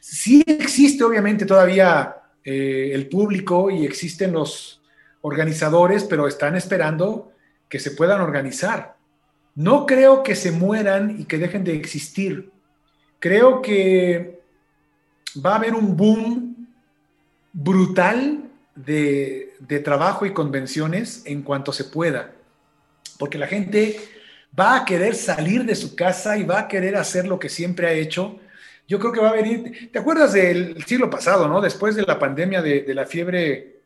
[0.00, 2.14] Sí existe obviamente todavía
[2.48, 4.80] eh, el público y existen los
[5.20, 7.32] organizadores, pero están esperando
[7.68, 8.94] que se puedan organizar.
[9.56, 12.52] No creo que se mueran y que dejen de existir.
[13.18, 14.40] Creo que
[15.44, 16.68] va a haber un boom
[17.52, 18.44] brutal
[18.76, 22.30] de, de trabajo y convenciones en cuanto se pueda,
[23.18, 23.98] porque la gente
[24.56, 27.88] va a querer salir de su casa y va a querer hacer lo que siempre
[27.88, 28.38] ha hecho
[28.88, 31.60] yo creo que va a venir, ¿te acuerdas del siglo pasado, no?
[31.60, 33.80] Después de la pandemia de, la fiebre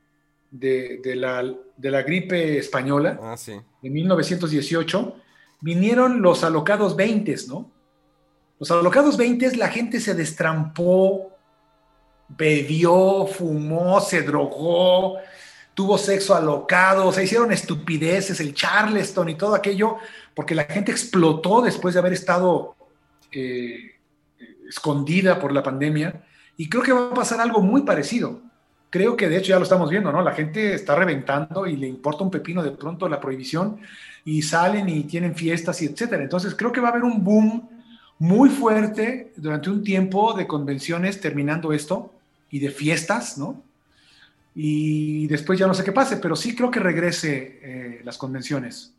[0.50, 1.42] de, la,
[1.76, 3.54] de, la, gripe española, ah, sí.
[3.82, 5.16] de 1918,
[5.60, 7.70] vinieron los alocados 20, ¿no?
[8.58, 11.30] Los alocados 20, la gente se destrampó,
[12.28, 15.16] bebió, fumó, se drogó,
[15.72, 19.96] tuvo sexo alocado, se hicieron estupideces, el Charleston y todo aquello,
[20.34, 22.76] porque la gente explotó después de haber estado
[23.32, 23.94] eh,
[24.70, 26.24] escondida por la pandemia.
[26.56, 28.40] Y creo que va a pasar algo muy parecido.
[28.88, 30.22] Creo que de hecho ya lo estamos viendo, ¿no?
[30.22, 33.80] La gente está reventando y le importa un pepino de pronto la prohibición
[34.24, 36.22] y salen y tienen fiestas y etcétera.
[36.22, 37.68] Entonces creo que va a haber un boom
[38.18, 42.12] muy fuerte durante un tiempo de convenciones terminando esto
[42.50, 43.62] y de fiestas, ¿no?
[44.54, 48.92] Y después ya no sé qué pase, pero sí creo que regrese eh, las convenciones.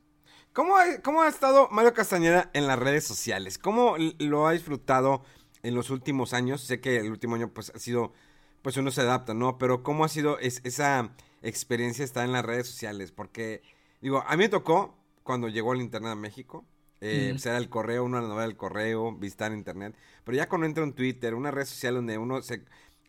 [0.54, 3.58] ¿Cómo ¿Cómo ha estado Mario Castañeda en las redes sociales?
[3.58, 5.24] ¿Cómo lo ha disfrutado?
[5.64, 6.62] En los últimos años?
[6.62, 8.14] Sé que el último año pues ha sido,
[8.62, 9.58] pues uno se adapta, ¿no?
[9.58, 13.12] Pero ¿cómo ha sido esa experiencia estar en las redes sociales?
[13.12, 13.62] Porque,
[14.02, 16.66] digo, a mí me tocó cuando llegó el Internet a México,
[17.02, 19.96] eh, pues, era el correo, una novela del correo, visitar internet.
[20.24, 22.64] Pero ya cuando entro en Twitter, una red social donde uno se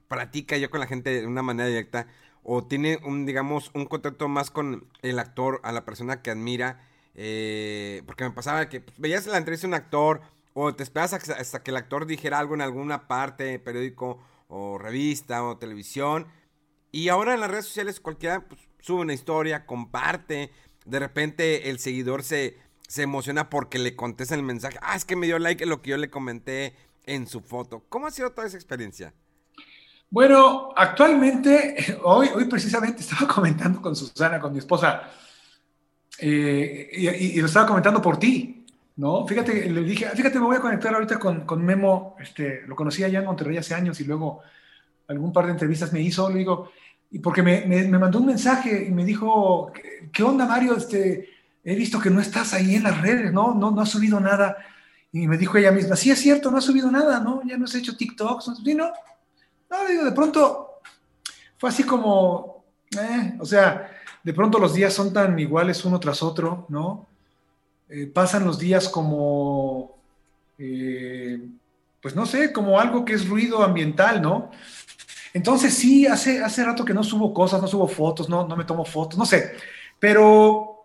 [0.08, 2.06] platica yo con la gente de una manera directa,
[2.42, 6.88] o tiene un, digamos, un contacto más con el actor, a la persona que admira,
[7.14, 10.22] eh, porque me pasaba que pues, veías la entrevista de un actor,
[10.54, 15.44] o te esperas hasta que el actor dijera algo en alguna parte, periódico o revista
[15.44, 16.26] o televisión.
[16.90, 20.50] Y ahora en las redes sociales cualquiera pues, sube una historia, comparte.
[20.84, 24.78] De repente el seguidor se, se emociona porque le contesta el mensaje.
[24.82, 27.84] Ah, es que me dio like lo que yo le comenté en su foto.
[27.88, 29.14] ¿Cómo ha sido toda esa experiencia?
[30.10, 35.08] Bueno, actualmente, hoy, hoy precisamente estaba comentando con Susana, con mi esposa,
[36.18, 38.61] eh, y, lo estaba comentando por ti.
[38.96, 39.26] ¿No?
[39.26, 43.08] Fíjate, le dije, fíjate, me voy a conectar ahorita con, con Memo, este, lo conocía
[43.08, 44.40] ya en Monterrey hace años y luego
[45.08, 46.70] algún par de entrevistas me hizo, le digo,
[47.10, 49.72] y porque me, me, mandó un mensaje y me dijo,
[50.12, 50.76] ¿qué, onda Mario?
[50.76, 51.28] Este,
[51.62, 53.54] he visto que no estás ahí en las redes, ¿no?
[53.54, 54.56] No, no has subido nada.
[55.12, 57.42] Y me dijo ella misma, sí es cierto, no has subido nada, ¿no?
[57.44, 58.54] Ya no has hecho TikToks, ¿no?
[58.74, 58.92] no,
[59.70, 60.80] no, digo, de pronto
[61.58, 62.64] fue así como,
[62.98, 63.90] eh, o sea,
[64.22, 67.08] de pronto los días son tan iguales uno tras otro, ¿no?
[67.94, 69.98] Eh, pasan los días como,
[70.56, 71.38] eh,
[72.00, 74.50] pues no sé, como algo que es ruido ambiental, ¿no?
[75.34, 78.64] Entonces sí, hace, hace rato que no subo cosas, no subo fotos, no, no me
[78.64, 79.52] tomo fotos, no sé,
[79.98, 80.84] pero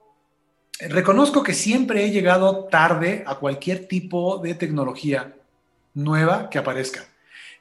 [0.82, 5.34] reconozco que siempre he llegado tarde a cualquier tipo de tecnología
[5.94, 7.06] nueva que aparezca.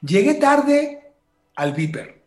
[0.01, 1.13] Llegué tarde
[1.55, 2.21] al Viper.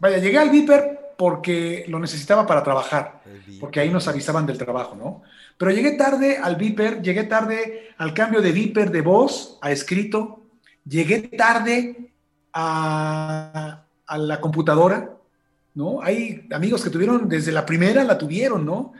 [0.00, 3.22] Vaya, llegué al Viper porque lo necesitaba para trabajar,
[3.60, 5.22] porque ahí nos avisaban del trabajo, ¿no?
[5.62, 10.42] Pero llegué tarde al Viper, llegué tarde al cambio de Viper de voz a escrito,
[10.84, 12.10] llegué tarde
[12.52, 15.16] a, la computadora,
[15.76, 16.02] ¿no?
[16.02, 18.94] Hay amigos que tuvieron desde la primera, la tuvieron, ¿no?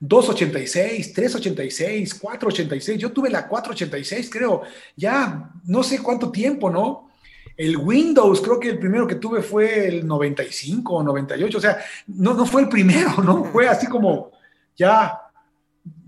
[0.00, 2.98] 286, 386, 486.
[2.98, 4.62] Yo tuve la 486, creo,
[4.96, 7.10] ya no sé cuánto tiempo, ¿no?
[7.56, 11.78] El Windows, creo que el primero que tuve fue el 95 o 98, o sea,
[12.08, 13.44] no, no fue el primero, ¿no?
[13.44, 14.32] Fue así como
[14.74, 15.27] ya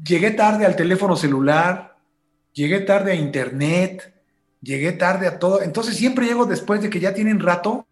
[0.04, 1.96] llegué tarde al teléfono celular,
[2.52, 4.12] llegué tarde a internet,
[4.60, 5.62] llegué tarde a todo.
[5.62, 7.86] Entonces siempre llego después de que ya tienen rato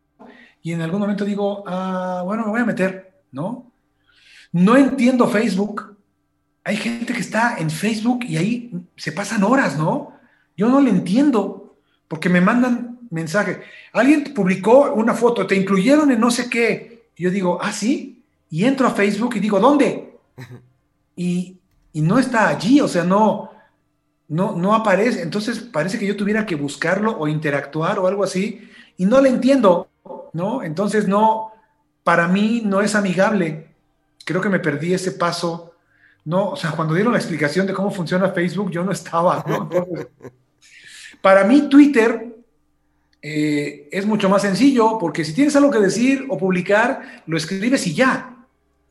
[0.63, 3.71] y en algún momento digo, ah, bueno, me voy a meter, ¿no?
[4.53, 5.97] No entiendo Facebook.
[6.65, 10.13] Hay gente que está en Facebook y ahí se pasan horas, ¿no?
[10.57, 11.77] Yo no le entiendo
[12.09, 13.63] porque me mandan mensaje.
[13.93, 17.09] Alguien publicó una foto, te incluyeron en no sé qué.
[17.17, 18.23] yo digo, ah, sí.
[18.51, 20.17] Y entro a Facebook y digo, ¿dónde?
[21.17, 21.58] Y,
[21.99, 23.51] y no está allí, o sea, no,
[24.29, 25.23] no, no aparece.
[25.23, 28.69] Entonces parece que yo tuviera que buscarlo o interactuar o algo así.
[28.97, 29.89] Y no le entiendo,
[30.33, 30.63] ¿no?
[30.63, 31.53] Entonces no,
[32.05, 33.69] para mí no es amigable
[34.29, 35.73] creo que me perdí ese paso.
[36.27, 39.43] No, o sea, cuando dieron la explicación de cómo funciona Facebook, yo no estaba.
[41.23, 42.37] para mí, Twitter
[43.23, 47.87] eh, es mucho más sencillo porque si tienes algo que decir o publicar, lo escribes
[47.87, 48.37] y ya.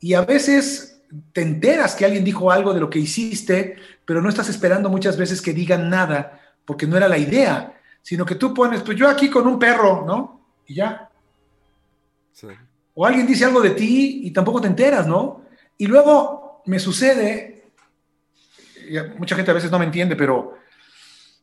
[0.00, 0.97] Y a veces
[1.32, 5.16] te enteras que alguien dijo algo de lo que hiciste, pero no estás esperando muchas
[5.16, 9.08] veces que digan nada porque no era la idea, sino que tú pones, pues yo
[9.08, 10.46] aquí con un perro, ¿no?
[10.66, 11.10] Y ya.
[12.32, 12.48] Sí.
[12.94, 15.44] O alguien dice algo de ti y tampoco te enteras, ¿no?
[15.78, 17.70] Y luego me sucede,
[19.18, 20.58] mucha gente a veces no me entiende, pero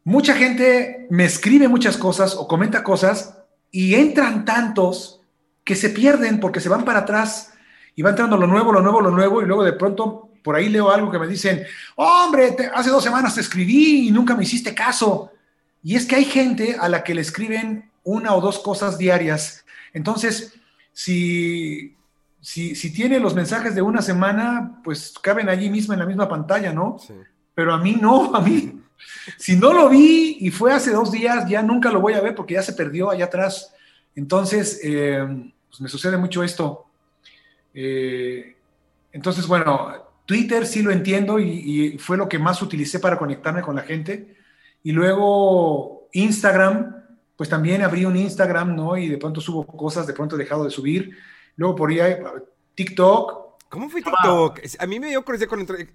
[0.04, 3.38] mucha gente me escribe muchas cosas o comenta cosas
[3.72, 5.22] y entran tantos
[5.64, 7.54] que se pierden porque se van para atrás
[7.96, 10.70] y va entrando lo nuevo, lo nuevo, lo nuevo y luego de pronto por ahí
[10.70, 11.66] leo algo que me dicen,
[11.96, 15.32] hombre, hace dos semanas te escribí y nunca me hiciste caso.
[15.82, 19.66] Y es que hay gente a la que le escriben una o dos cosas diarias.
[19.92, 20.54] Entonces,
[20.94, 21.96] si,
[22.42, 26.72] si, tiene los mensajes de una semana, pues caben allí mismo en la misma pantalla,
[26.72, 26.98] ¿no?
[27.56, 28.82] Pero a mí no, a mí.
[29.38, 32.34] Si no lo vi y fue hace dos días, ya nunca lo voy a ver
[32.34, 33.74] porque ya se perdió allá atrás.
[34.16, 36.85] Entonces, eh, pues me sucede mucho esto.
[37.76, 38.56] Eh,
[39.12, 39.94] entonces, bueno,
[40.26, 44.36] Twitter sí lo entiendo y, fue lo que más utilicé para conectarme con la gente.
[44.84, 47.04] Y luego Instagram,
[47.36, 48.98] pues también abrí un Instagram, ¿no?
[48.98, 51.18] Y de pronto subo cosas, de pronto he dejado de subir.
[51.58, 52.00] Luego por ahí
[52.74, 53.60] TikTok.
[53.70, 54.60] ¿Cómo fue TikTok?
[54.80, 55.90] A mí me dio curiosidad con el...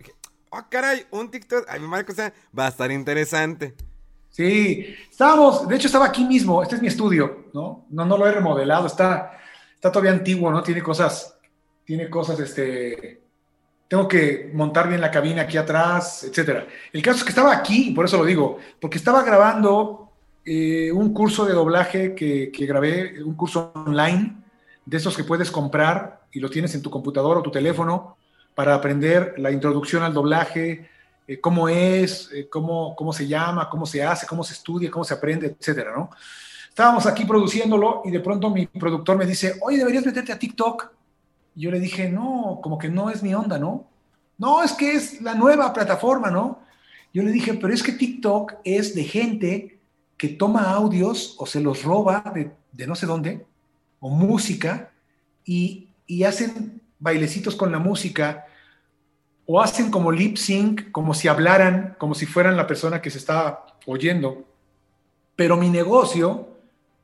[0.51, 1.67] Oh, caray, un TikTok.
[1.69, 3.75] Ay, mi madre cosa va a estar interesante.
[4.31, 7.87] Sí, estábamos, de hecho estaba aquí mismo, este es mi estudio, ¿no?
[7.91, 9.37] No, no lo he remodelado, está,
[9.75, 10.63] está todavía antiguo, ¿no?
[10.63, 11.37] Tiene cosas,
[11.91, 13.21] tiene cosas, este,
[13.89, 16.65] tengo que montar bien la cabina aquí atrás, etcétera.
[16.93, 20.13] El caso es que estaba aquí, por eso lo digo, porque estaba grabando
[20.45, 24.37] eh, un curso de doblaje que, grabé, un curso online,
[24.87, 28.17] de esos que puedes comprar y lo tienes en tu computador o tu teléfono
[28.55, 30.89] para aprender la introducción al doblaje,
[31.27, 35.03] eh, cómo es, eh, cómo, cómo se llama, cómo se hace, cómo se estudia, cómo
[35.05, 36.11] se aprende, etcétera, ¿no?
[36.69, 41.00] Estábamos aquí produciéndolo y de pronto mi productor me dice, oye, deberías meterte a TikTok.
[41.55, 43.89] Y yo le dije, no, como que no es mi onda, ¿no?
[44.39, 46.61] No, es que es la nueva plataforma, ¿no?
[47.13, 49.81] Yo le dije, pero es que TikTok es de gente
[50.17, 53.47] que toma audios o se los roba de, no sé dónde,
[53.99, 54.93] o música,
[55.45, 55.89] y,
[56.27, 58.47] hacen bailecitos con la música,
[59.47, 63.19] o hacen como lip sync, como si hablaran, como si fueran la persona que se
[63.19, 64.45] está oyendo.
[65.37, 66.49] Pero mi negocio,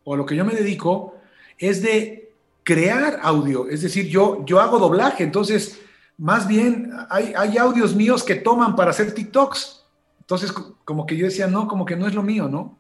[0.05, 1.15] o lo que yo me dedico,
[1.59, 2.26] es de
[2.67, 5.81] crear audio, es decir, yo, yo hago doblaje, entonces,
[6.19, 9.85] más bien hay, hay audios míos que toman para hacer TikToks.
[10.19, 12.77] Entonces, como que yo decía, no, como que no es lo mío, ¿no?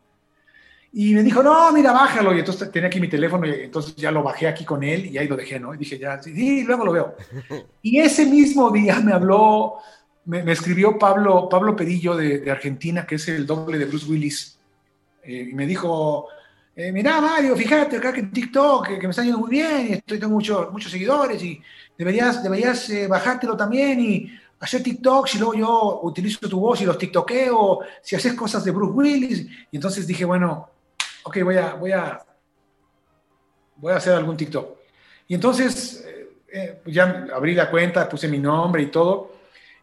[0.92, 2.34] Y me dijo, no, mira, bájalo.
[2.34, 5.18] Y entonces tenía aquí mi teléfono y entonces ya lo bajé aquí con él y
[5.18, 5.72] ahí lo dejé, ¿no?
[5.72, 7.14] Y dije, ya, sí, luego lo veo.
[7.82, 9.74] Y ese mismo día me habló,
[10.24, 14.58] me, escribió Pablo, Pablo Pedillo de, Argentina, que es el doble de Bruce Willis.
[15.22, 16.26] Eh, y me dijo,
[16.76, 19.92] eh, mira, Mario, fíjate acá que en TikTok, que, me está yendo muy bien, y
[19.94, 21.62] estoy, tengo muchos muchos seguidores y
[21.96, 26.84] deberías, deberías eh, bajártelo también y hacer TikToks y luego yo utilizo tu voz y
[26.84, 29.46] los tiktokeo, si haces cosas de Bruce Willis.
[29.70, 30.68] Y entonces dije, bueno,
[31.24, 32.22] ok, voy a, voy a,
[33.76, 34.76] voy a hacer algún TikTok.
[35.28, 39.32] Y entonces eh, eh, ya abrí la cuenta, puse mi nombre y todo.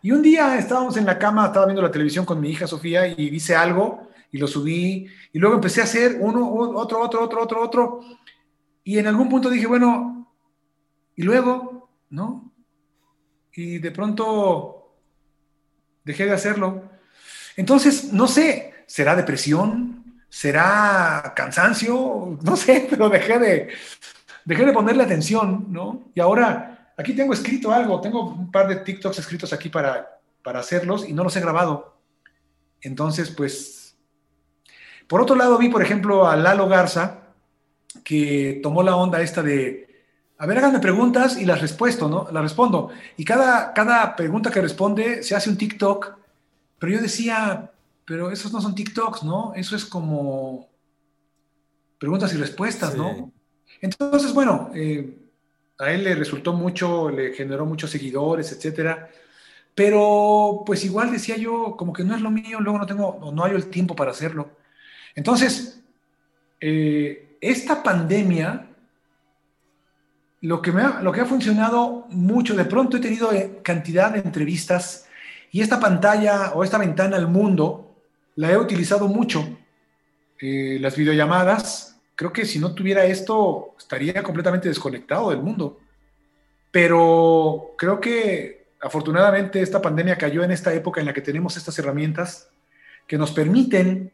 [0.04, 3.08] Y un día estábamos en la cama, estaba viendo la televisión con mi hija Sofía
[3.08, 5.08] y hice algo y lo subí.
[5.32, 8.00] Y luego empecé a hacer uno, otro, otro, otro, otro, otro.
[8.84, 10.36] Y en algún punto dije, bueno,
[11.16, 12.52] y luego, ¿no?
[13.54, 14.98] Y de pronto
[16.04, 16.90] dejé de hacerlo.
[17.56, 20.04] Entonces, no sé, ¿será depresión?
[20.34, 23.70] será cansancio, no sé, pero dejé de,
[24.44, 26.10] dejé de ponerle atención, ¿no?
[26.16, 30.60] Y ahora aquí tengo escrito algo, tengo un par de TikToks escritos aquí para, para
[30.60, 32.00] hacerlos y no los he grabado.
[32.82, 33.73] Entonces, pues,
[35.14, 37.20] por otro lado vi, por ejemplo, a Lalo Garza,
[38.04, 40.08] que tomó la onda esta de,
[40.40, 42.28] a ver, háganme preguntas y las respuesto, ¿no?
[42.32, 42.90] Las respondo.
[43.16, 46.16] Y cada, cada pregunta que responde se hace un TikTok,
[46.80, 47.70] pero yo decía,
[48.06, 49.54] pero esos no son TikToks, ¿no?
[49.56, 50.68] Eso es como
[52.00, 53.32] preguntas y respuestas, ¿no?
[53.82, 55.16] Entonces, bueno, eh,
[55.78, 59.12] a él le resultó mucho, le generó muchos seguidores, etcétera.
[59.76, 63.44] Pero pues igual decía yo, como que no es lo mío, luego no tengo, no
[63.44, 64.63] hay el tiempo para hacerlo.
[65.16, 65.82] Entonces,
[66.60, 68.68] eh, esta pandemia,
[70.42, 74.12] lo que, me ha, lo que ha funcionado mucho, de pronto he tenido eh, cantidad
[74.12, 75.08] de entrevistas
[75.52, 77.96] y esta pantalla o esta ventana al mundo
[78.36, 79.58] la he utilizado mucho.
[80.40, 85.80] las videollamadas, creo que si no tuviera esto estaría completamente desconectado del mundo.
[86.72, 91.78] Pero creo que afortunadamente esta pandemia cayó en esta época en la que tenemos estas
[91.80, 92.50] herramientas
[93.08, 94.12] que nos permiten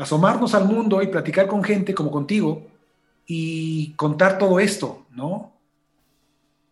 [0.00, 2.66] asomarnos al mundo y platicar con gente como contigo
[3.26, 5.52] y contar todo esto, ¿no?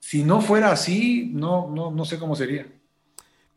[0.01, 2.67] Si no fuera así, no, no, no sé cómo sería.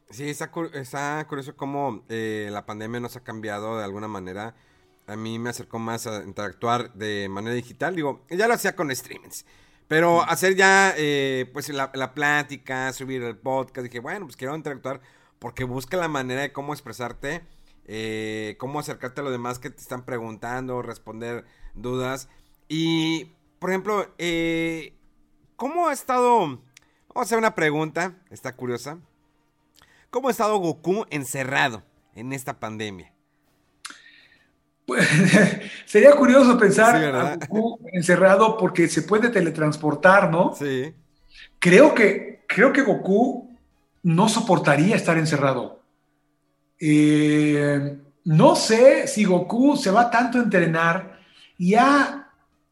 [0.09, 4.55] Sí, está, está curioso cómo eh, la pandemia nos ha cambiado de alguna manera
[5.07, 7.95] a mí me acercó más a interactuar de manera digital.
[7.95, 9.45] Digo, ya lo hacía con streamings.
[9.88, 15.01] Pero hacer ya, eh, pues, la, plática, subir el podcast, dije, bueno, pues quiero interactuar
[15.38, 17.41] porque busca la manera de cómo expresarte,
[17.86, 22.29] eh, cómo acercarte a los demás que te están preguntando, responder dudas.
[22.67, 24.95] Y, por ejemplo, eh,
[25.55, 26.39] ¿cómo ha estado?
[26.39, 26.61] Vamos
[27.15, 28.99] a hacer una pregunta, está curiosa.
[30.09, 31.84] ¿Cómo ha estado Goku encerrado
[32.15, 33.13] en esta pandemia?
[34.86, 35.07] Pues,
[35.86, 40.53] sería curioso pensar a Goku encerrado porque se puede teletransportar, ¿no?
[40.53, 40.93] Sí.
[41.59, 43.55] Creo que, creo que Goku
[44.03, 45.80] no soportaría estar encerrado.
[46.84, 51.19] Eh, no sé si Goku se va tanto a entrenar
[51.57, 51.75] y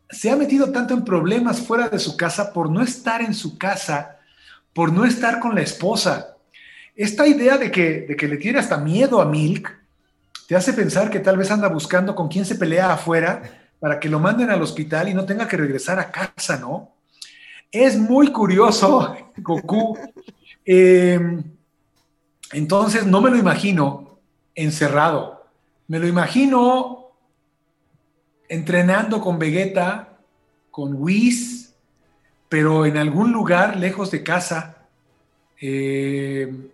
[0.09, 3.59] se ha metido tanto en problemas fuera de su casa por no estar en su
[3.59, 4.17] casa,
[4.73, 6.37] por no estar con la esposa.
[6.95, 9.77] Esta idea de que, de que le tiene hasta miedo a Milk,
[10.47, 13.43] te hace pensar que tal vez anda buscando con quién se pelea afuera
[13.79, 16.95] para que lo manden al hospital y no tenga que regresar a casa, ¿no?
[17.71, 19.97] Es muy curioso, Goku.
[20.65, 21.43] Em,
[22.51, 24.19] entonces, no me lo imagino
[24.55, 25.45] encerrado.
[25.87, 27.11] Me lo imagino
[28.47, 30.17] entrenando con Vegeta,
[30.71, 31.75] con Whis,
[32.47, 34.87] pero en algún lugar lejos de casa.
[35.59, 36.69] Em,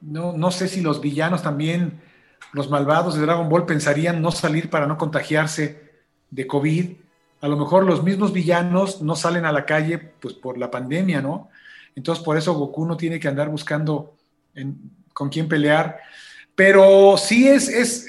[0.00, 2.00] no, no sé si los villanos también
[2.52, 5.90] los malvados de Dragon Ball pensarían no salir para no contagiarse
[6.30, 6.92] de COVID.
[7.40, 11.20] A lo mejor los mismos villanos no salen a la calle pues por la pandemia,
[11.20, 11.50] ¿no?
[11.94, 14.17] Entonces por eso Goku no tiene que andar buscando
[15.12, 15.98] con quién pelear.
[16.54, 18.06] Pero sí es, es,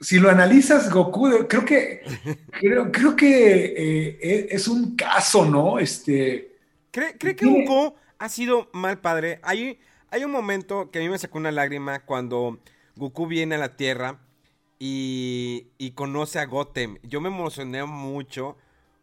[0.00, 2.02] si lo analizas, Goku, creo que,
[2.60, 5.78] creo, creo que eh, e, es un caso, ¿no?
[5.78, 6.56] Este,
[6.90, 9.40] ¿Cree, que Goku ha sido mal padre?
[9.42, 9.78] Hay,
[10.10, 12.58] hay un momento que a mí me sacó una lágrima cuando
[12.96, 14.18] Goku viene a la Tierra
[14.78, 16.98] y, conoce a Gotem.
[17.02, 18.56] Yo me emocioné mucho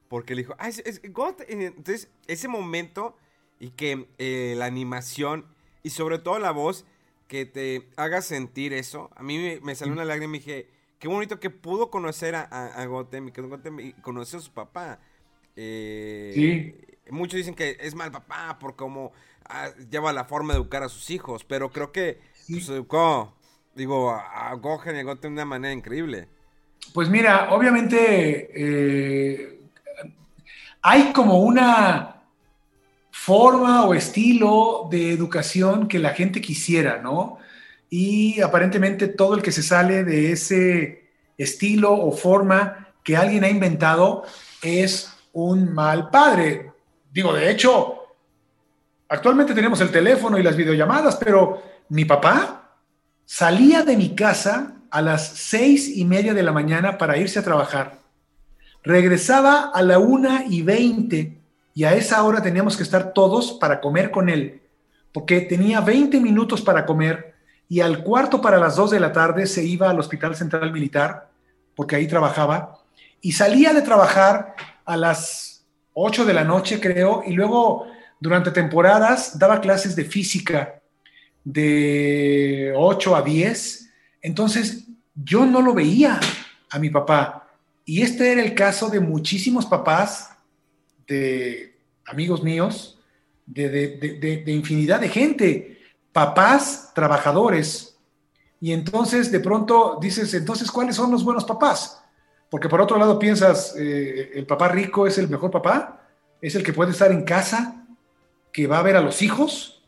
[0.08, 1.62] porque le dijo, ah, es, Gotem.
[1.62, 3.18] Entonces, ese momento
[3.60, 5.46] y que eh, la animación
[5.84, 6.86] y sobre todo la voz
[7.28, 9.10] que te haga sentir eso.
[9.16, 10.70] A mí me, salió una lágrima y dije,
[11.00, 15.00] qué bonito que pudo conocer a, Gotem y que conoció a su papá.
[15.56, 17.12] Eh, sí.
[17.12, 19.12] Muchos dicen que es mal papá por cómo
[19.46, 23.34] ah, lleva la forma de educar a sus hijos, pero creo que se pues, educó
[23.76, 26.28] digo, a Gohan llegó de una manera increíble.
[26.94, 29.60] Pues mira, obviamente eh,
[30.82, 32.23] hay como una
[33.26, 37.38] forma o estilo de educación que la gente quisiera, ¿no?
[37.90, 43.50] Y aparentemente todo el que se sale de ese estilo o forma que alguien ha
[43.50, 44.24] inventado
[44.62, 46.72] es un mal padre.
[47.12, 48.00] Digo, de hecho,
[49.08, 52.64] actualmente tenemos el teléfono y las videollamadas, pero mi papá
[53.26, 57.44] Salía de mi casa a las seis y media de la mañana para irse a
[57.44, 58.00] trabajar.
[58.84, 61.42] Regresaba a la una y veinte
[61.74, 64.62] y a esa hora teníamos que estar todos para comer con él,
[65.12, 67.34] porque tenía 20 minutos para comer
[67.70, 71.30] y al cuarto para las dos de la tarde se iba al Hospital Central Militar,
[71.76, 72.80] porque ahí trabajaba,
[73.22, 74.56] y salía de trabajar
[74.86, 77.88] a las 8 de la noche, creo, y luego
[78.20, 80.82] durante temporadas daba clases de física
[81.44, 83.90] de 8 a 10.
[84.22, 86.20] Entonces, yo no lo veía
[86.70, 87.48] a mi papá.
[87.86, 90.30] Y este era el caso de muchísimos papás,
[91.08, 93.00] de amigos míos,
[93.46, 95.82] de, infinidad de gente,
[96.12, 97.98] papás, trabajadores.
[98.60, 102.02] Y entonces de pronto dices, entonces, ¿cuáles son los buenos papás?
[102.50, 106.08] Porque por otro lado piensas, eh, el papá rico es el mejor papá,
[106.42, 107.86] es el que puede estar en casa,
[108.52, 109.82] que va a ver a los hijos,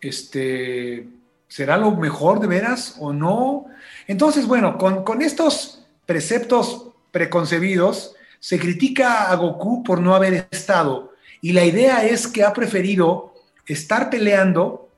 [0.00, 1.08] este,
[1.48, 3.66] ¿será lo mejor de veras o no?
[4.06, 8.15] Entonces, bueno, con, con estos preceptos preconcebidos,
[8.46, 13.34] se critica a Goku por no haber estado y la idea es que ha preferido
[13.66, 14.88] estar peleando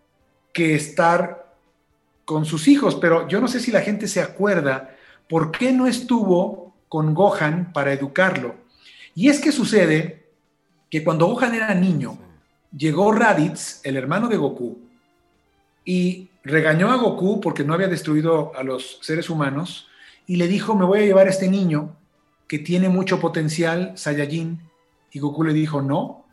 [0.53, 1.57] que estar
[2.27, 4.95] con sus hijos, pero yo no sé si la gente se acuerda
[5.31, 8.55] por qué no estuvo con Gohan para educarlo.
[9.15, 10.27] Y es que sucede
[10.91, 12.19] que cuando Gohan era niño,
[12.77, 14.79] llegó Raditz, el hermano de Goku,
[15.87, 19.89] y regañó a Goku porque no había destruido a los seres humanos
[20.27, 21.97] y le dijo, me voy a llevar a este niño
[22.49, 24.61] que tiene mucho potencial Saiyajin.
[25.13, 26.25] Y Goku le dijo, no,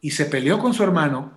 [0.00, 1.32] y se peleó con su hermano,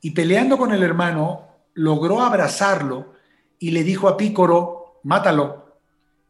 [0.00, 3.14] y peleando con el hermano, logró abrazarlo
[3.58, 5.76] y le dijo a Pícoro, mátalo.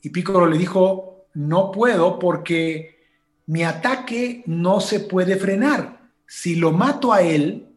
[0.02, 2.98] Y Pícoro le dijo, no puedo porque
[3.46, 6.00] mi ataque no se puede frenar.
[6.26, 7.68] Si lo mato a él,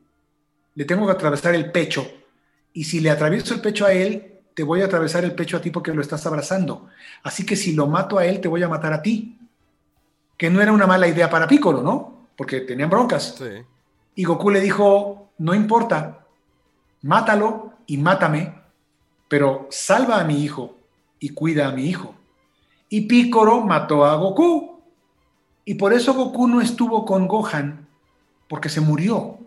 [0.76, 2.08] le tengo que atravesar el pecho.
[2.74, 5.62] Y si le atravieso el pecho a él, te voy a atravesar el pecho a
[5.62, 6.88] ti porque lo estás abrazando.
[7.22, 9.38] Así que si lo mato a él, te voy a matar a ti.
[10.44, 12.28] Que no era una mala idea para Pícoro, ¿no?
[12.36, 13.36] Porque tenían broncas.
[13.38, 13.64] Sí.
[14.14, 16.26] Y Goku le dijo, no importa,
[17.02, 18.54] mátalo y mátame,
[19.30, 20.76] pero salva a mi hijo
[21.18, 22.14] y cuida a mi hijo.
[22.90, 24.82] Y Picoro mató a Goku.
[25.64, 27.88] Y por eso Goku no estuvo con Gohan,
[28.50, 29.38] porque se murió.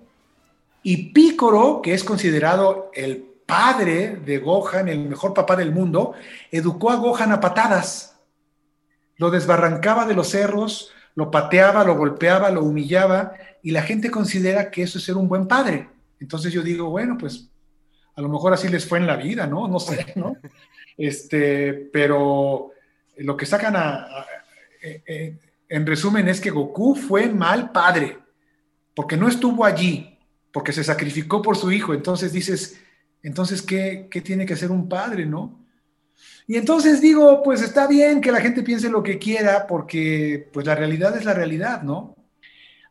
[0.83, 6.15] Y Picoro, que es considerado el padre de Gohan, el mejor papá del mundo,
[6.51, 8.16] educó a Gohan a patadas.
[9.17, 14.71] Lo desbarrancaba de los cerros, lo pateaba, lo golpeaba, lo humillaba y la gente considera
[14.71, 15.89] que eso es ser un buen padre.
[16.21, 17.49] Entonces yo digo, bueno, pues
[18.15, 19.69] a lo mejor así les fue en la vida, ¿no?
[19.69, 20.37] No sé, ¿no?
[20.97, 22.71] Este, pero
[23.19, 24.07] lo que sacan a,
[24.83, 25.39] eh, eh,
[25.69, 28.19] en resumen es que Goku fue mal padre,
[28.95, 30.19] porque no estuvo allí,
[30.53, 31.93] porque se sacrificó por su hijo.
[31.93, 32.81] Entonces dices,
[33.23, 35.66] entonces, ¿qué, qué tiene que hacer un padre, no?
[36.47, 40.67] Y entonces digo, pues está bien que la gente piense lo que quiera, porque pues
[40.67, 42.15] la realidad es la realidad, ¿no?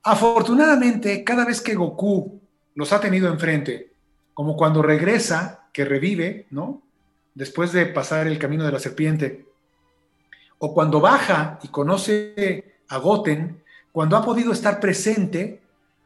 [0.04, 2.42] Afortunadamente, cada vez que Goku
[2.76, 3.92] los ha tenido enfrente,
[4.34, 6.82] como cuando regresa, que revive, ¿no?
[7.34, 9.46] Después de pasar el camino de la serpiente,
[10.58, 15.62] o cuando baja y conoce a Goten, cuando ha podido estar presente,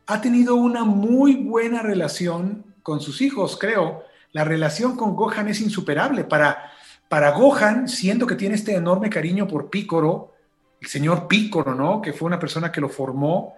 [0.06, 4.04] ha tenido una muy buena relación con sus hijos, creo.
[4.32, 6.24] La relación con Gohan es insuperable.
[6.24, 6.72] Para
[7.10, 10.36] para Gohan, siento que tiene este enorme cariño por Pícoro,
[10.80, 12.02] el señor Pícoro, ¿no?
[12.02, 13.56] Que fue una persona que lo formó.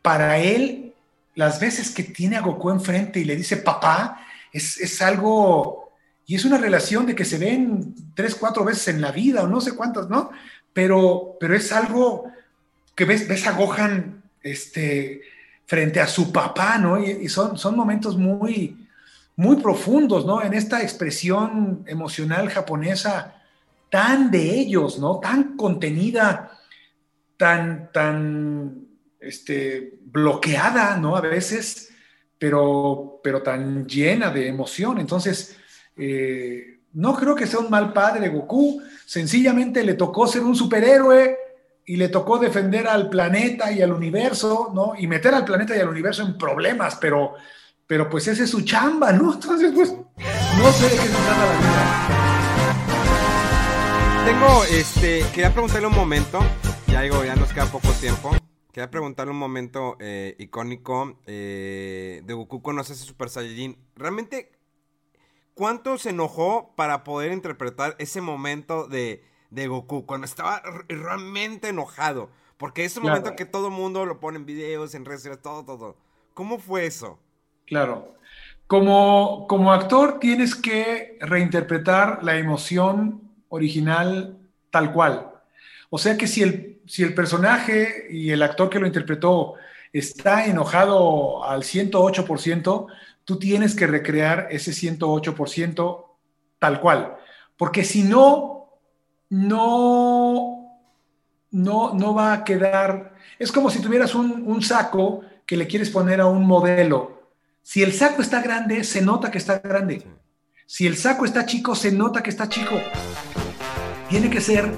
[0.00, 0.94] Para él,
[1.34, 5.92] las veces que tiene a Goku enfrente y le dice papá, es, algo,
[6.26, 9.48] y es una relación de que se ven tres, cuatro veces en la vida o
[9.48, 10.30] no sé cuántas, ¿no?
[10.72, 12.32] Pero, pero es algo
[12.94, 15.20] que ves, ves a Gohan este,
[15.66, 16.98] frente a su papá, ¿no?
[16.98, 18.83] Y, y son, son momentos muy,
[19.36, 20.42] muy profundos, ¿no?
[20.42, 23.42] En esta expresión emocional japonesa
[23.90, 25.20] tan de ellos, ¿no?
[25.20, 26.58] Tan contenida,
[27.36, 28.86] tan, tan,
[29.20, 31.16] este, bloqueada, ¿no?
[31.16, 31.92] A veces,
[32.38, 34.98] pero, pero tan llena de emoción.
[34.98, 35.56] Entonces,
[35.96, 41.36] eh, no creo que sea un mal padre Goku, sencillamente le tocó ser un superhéroe
[41.86, 44.94] y le tocó defender al planeta y al universo, ¿no?
[44.96, 47.34] Y meter al planeta y al universo en problemas, pero
[47.86, 49.34] pero pues ese es su chamba, ¿no?
[49.34, 52.24] Entonces, pues, no sé de qué se trata la vida.
[54.24, 56.40] Tengo, este, quería preguntarle un momento,
[56.86, 58.30] ya digo, ya nos queda poco tiempo.
[58.72, 63.78] Quería preguntarle un momento eh, icónico eh, de Goku conoce ese Super Saiyajin.
[63.94, 64.50] Realmente,
[65.54, 70.06] ¿cuánto se enojó para poder interpretar ese momento de, de Goku?
[70.06, 72.30] Cuando estaba realmente enojado.
[72.56, 75.42] Porque es un momento que todo el mundo lo pone en videos, en redes sociales,
[75.42, 75.96] todo, todo.
[76.32, 77.18] ¿Cómo fue eso?
[77.66, 78.14] Claro.
[78.66, 84.38] Como, como actor tienes que reinterpretar la emoción original
[84.70, 85.30] tal cual.
[85.90, 89.54] O sea que si el, si el personaje y el actor que lo interpretó
[89.92, 92.86] está enojado al 108%,
[93.24, 96.04] tú tienes que recrear ese 108%
[96.58, 97.16] tal cual.
[97.56, 98.70] Porque si no,
[99.28, 100.80] no,
[101.50, 103.14] no, no va a quedar...
[103.38, 107.13] Es como si tuvieras un, un saco que le quieres poner a un modelo
[107.64, 110.06] si el saco está grande, se nota que está grande.
[110.66, 112.78] Si el saco está chico, se nota que está chico.
[114.10, 114.70] Tiene que ser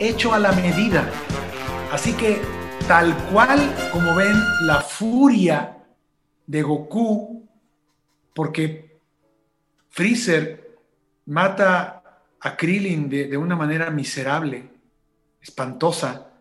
[0.00, 1.08] hecho a la medida.
[1.92, 2.40] Así que
[2.88, 3.60] tal cual
[3.92, 5.78] como ven la furia
[6.44, 7.48] de Goku
[8.34, 8.98] porque
[9.90, 10.78] Freezer
[11.26, 12.02] mata
[12.40, 14.68] a Krillin de, una manera miserable,
[15.40, 16.32] espantosa.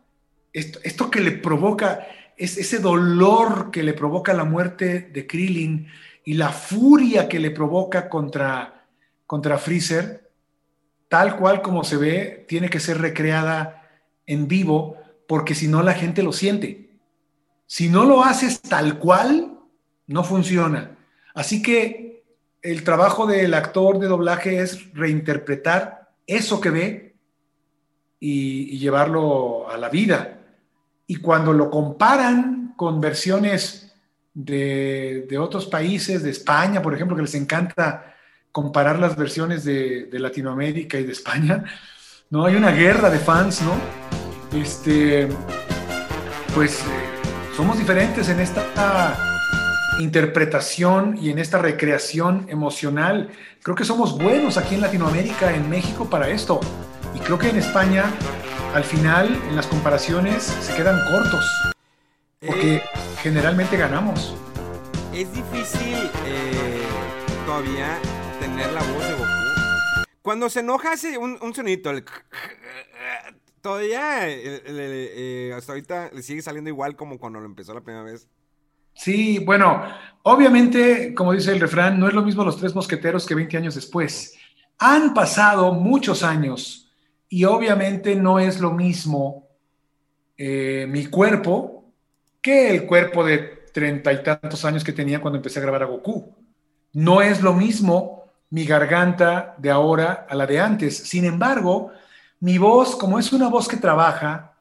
[0.51, 5.87] Esto, esto, que le provoca, es ese dolor que le provoca la muerte de Krillin
[6.23, 8.85] y la furia que le provoca contra,
[9.25, 10.31] contra Freezer,
[11.07, 13.89] tal cual como se ve, tiene que ser recreada
[14.25, 16.89] en vivo, porque si no la gente lo siente.
[17.65, 19.59] Si no lo haces tal cual,
[20.07, 20.97] no funciona.
[21.33, 22.23] Así que
[22.61, 27.15] el trabajo del actor de doblaje es reinterpretar eso que ve
[28.19, 30.40] y, llevarlo a la vida.
[31.07, 33.93] Y cuando lo comparan con versiones
[34.33, 38.15] de, otros países, de España, por ejemplo, que les encanta
[38.51, 41.63] comparar las versiones de, Latinoamérica y de España,
[42.29, 42.45] ¿no?
[42.45, 43.73] Hay una guerra de fans, ¿no?
[44.57, 45.27] Este,
[46.53, 46.85] pues eh,
[47.55, 49.15] somos diferentes en esta
[49.99, 53.29] interpretación y en esta recreación emocional.
[53.61, 56.59] Creo que somos buenos aquí en Latinoamérica, en México, para esto.
[57.15, 58.05] Y creo que en España,
[58.73, 61.45] al final, en las comparaciones, se quedan cortos.
[62.39, 62.83] Porque eh,
[63.21, 64.35] generalmente ganamos.
[65.13, 66.81] Es difícil eh,
[67.45, 67.99] todavía
[68.39, 70.05] tener la voz de Goku.
[70.21, 71.91] Cuando se enoja hace un, un sonito.
[73.61, 78.27] todavía, eh, hasta ahorita le sigue saliendo igual como cuando lo empezó la primera vez.
[78.93, 79.83] Sí, bueno,
[80.23, 83.75] obviamente, como dice el refrán, no es lo mismo los tres mosqueteros que 20 años
[83.75, 84.37] después.
[84.79, 86.80] Han pasado muchos años
[87.31, 89.47] y obviamente no es lo mismo
[90.37, 91.85] eh, mi cuerpo
[92.41, 93.37] que el cuerpo de
[93.73, 96.35] treinta y tantos años que tenía cuando empecé a grabar a Goku.
[96.91, 100.97] No es lo mismo mi garganta de ahora a la de antes.
[100.97, 101.91] Sin embargo,
[102.41, 104.57] mi voz, como es una voz que trabaja,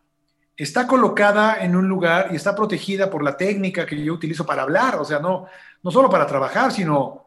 [0.56, 4.62] está colocada en un lugar y está protegida por la técnica que yo utilizo para
[4.62, 5.46] hablar, o sea, no,
[5.82, 7.19] no solo para trabajar, sino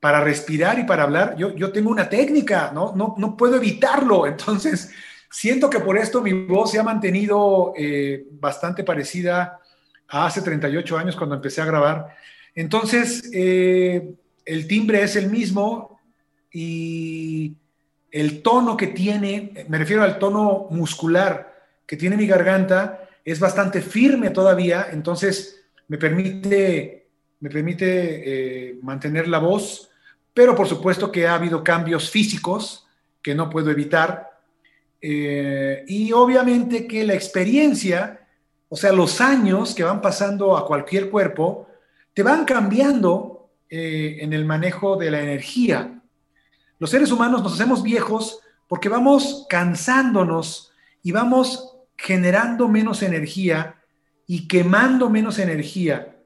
[0.00, 1.36] para respirar y para hablar.
[1.36, 2.94] Yo, yo tengo una técnica, ¿no?
[2.94, 4.90] No, no puedo evitarlo, entonces
[5.30, 9.58] siento que por esto mi voz se ha mantenido eh, bastante parecida
[10.08, 12.16] a hace 38 años cuando empecé a grabar.
[12.54, 16.00] Entonces, eh, el timbre es el mismo
[16.50, 17.54] y
[18.10, 21.54] el tono que tiene, me refiero al tono muscular,
[21.86, 27.08] que tiene mi garganta es bastante firme todavía, entonces me permite,
[27.40, 29.87] me permite eh, mantener la voz,
[30.38, 32.86] pero por supuesto que ha habido cambios físicos
[33.20, 34.38] que no puedo evitar.
[35.00, 38.24] Eh, y obviamente que la experiencia,
[38.68, 41.66] o sea, los años que van pasando a cualquier cuerpo,
[42.14, 46.00] te van cambiando eh, en el manejo de la energía.
[46.78, 50.70] Los seres humanos nos hacemos viejos porque vamos cansándonos
[51.02, 53.82] y vamos generando menos energía
[54.24, 56.16] y quemando menos energía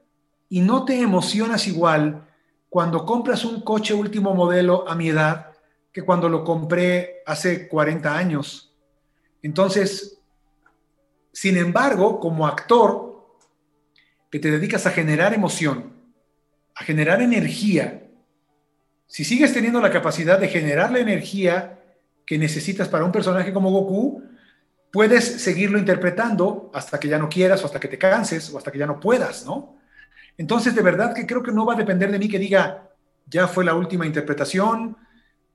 [0.49, 2.27] y no te emocionas igual
[2.73, 5.51] cuando compras un coche último modelo a mi edad
[5.91, 8.73] que cuando lo compré hace 40 años.
[9.43, 10.17] Entonces,
[11.31, 13.27] sin embargo, como actor
[14.31, 15.93] que te dedicas a generar emoción,
[16.73, 18.07] a generar energía,
[19.05, 21.79] si sigues teniendo la capacidad de generar la energía
[22.25, 24.23] que necesitas para un personaje como Goku,
[24.91, 28.71] puedes seguirlo interpretando hasta que ya no quieras o hasta que te canses o hasta
[28.71, 29.75] que ya no puedas, ¿no?
[30.37, 32.89] Entonces, de verdad que creo que no va a depender de mí que diga,
[33.27, 34.97] ya fue la última interpretación,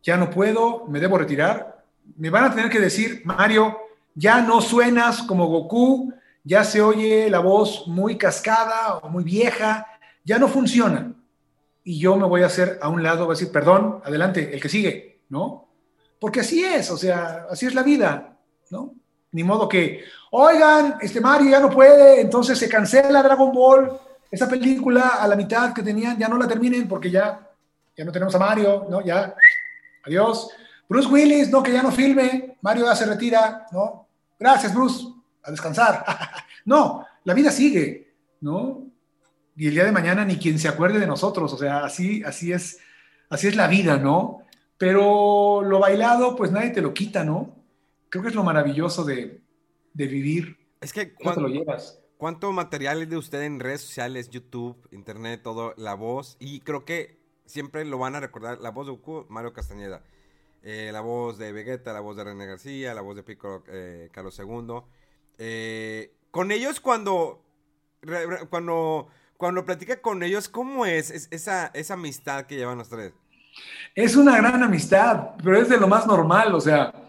[0.02, 1.84] ya no puedo, me debo retirar.
[2.16, 3.76] Me van a tener que decir, Mario,
[4.14, 6.12] ya no suenas como Goku,
[6.44, 9.86] ya se oye la voz muy cascada o muy vieja,
[10.24, 11.12] ya no funciona.
[11.84, 14.60] Y yo me voy a hacer a un lado, voy a decir, perdón, adelante, el
[14.60, 15.68] que sigue, ¿no?
[16.18, 18.36] Porque así es, o sea, así es la vida,
[18.70, 18.94] ¿no?
[19.32, 24.00] Ni modo que, oigan, este Mario ya no puede, entonces se cancela Dragon Ball,
[24.30, 27.48] esa película a la mitad que tenían, ya no la terminen porque ya,
[27.96, 29.04] ya no tenemos a Mario, ¿no?
[29.04, 29.34] Ya,
[30.04, 30.50] adiós.
[30.88, 34.06] Bruce Willis, no, que ya no filme, Mario ya se retira, ¿no?
[34.38, 35.06] Gracias, Bruce,
[35.42, 36.04] a descansar.
[36.64, 38.86] no, la vida sigue, ¿no?
[39.56, 42.52] Y el día de mañana ni quien se acuerde de nosotros, o sea, así, así
[42.52, 42.78] es,
[43.28, 44.42] así es la vida, ¿no?
[44.76, 47.58] Pero lo bailado, pues nadie te lo quita, ¿no?
[48.08, 49.40] creo que es lo maravilloso de,
[49.94, 50.56] vivir.
[50.80, 52.00] Es que cuando lo llevas.
[52.18, 56.36] ¿Cuánto material es de usted en redes sociales, YouTube, internet, todo, la voz?
[56.40, 57.16] Y creo que
[57.46, 60.02] siempre lo van a recordar, la voz de Goku, Mario Castañeda.
[60.64, 64.08] Eh, la voz de Vegeta, la voz de René García, la voz de Pico eh,
[64.10, 64.80] Carlos II.
[65.38, 67.44] Eh, con ellos cuando,
[68.50, 69.06] cuando,
[69.36, 73.14] cuando platica con ellos, ¿cómo es, esa, esa amistad que llevan ustedes?
[73.94, 77.07] Es una gran amistad, pero es de lo más normal, o sea,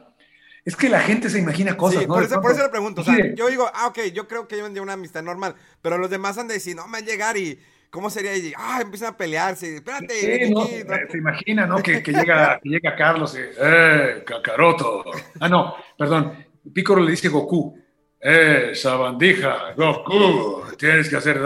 [0.69, 2.13] es que la gente se imagina cosas, ¿no?
[2.13, 3.01] Por eso, por eso, le pregunto.
[3.01, 5.97] O sea, yo digo, ah, ok, yo creo que llevan de una amistad normal, pero
[5.97, 7.59] los demás han de decir, no, me van a llegar y
[7.89, 8.37] ¿Cómo sería?
[8.37, 9.77] Y, ah, empiezan a pelearse.
[9.77, 10.45] Espérate.
[10.45, 11.81] Sí, no, se imagina, ¿no?
[11.81, 15.05] Que, que llega, que llega Carlos y, ¡eh, Kakaroto!
[15.39, 16.45] Ah, no, perdón.
[16.71, 17.75] Piccolo le dice Goku.
[18.21, 19.73] ¡Eh, sabandija!
[19.75, 21.39] Goku, tienes que hacer...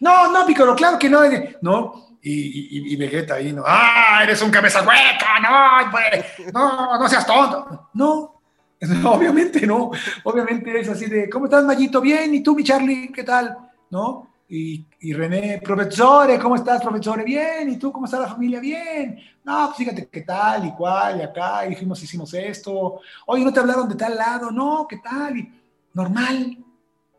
[0.00, 1.22] No, no, Piccolo, claro que no.
[1.62, 3.62] No, y, y, Vegeta ahí, ¿no?
[3.64, 5.40] ¡Ah, eres un cabeza hueca!
[5.40, 7.88] ¡No, pues, no, no seas tonto!
[7.94, 8.37] No,
[9.04, 9.90] obviamente no.
[10.24, 12.00] Obviamente es así de, ¿cómo estás, Mayito?
[12.00, 13.10] Bien, ¿y tú, mi Charlie?
[13.12, 13.56] ¿Qué tal?
[13.90, 14.28] ¿No?
[14.48, 17.24] Y, y René, profesores, ¿cómo estás, profesores?
[17.24, 18.60] Bien, ¿y tú cómo está la familia?
[18.60, 19.18] Bien.
[19.44, 23.00] No, pues fíjate qué tal y cuál, y acá, y fuimos, hicimos esto.
[23.26, 24.50] Oye, ¿no te hablaron de tal lado?
[24.50, 25.36] No, ¿qué tal?
[25.36, 25.52] Y,
[25.92, 26.56] normal.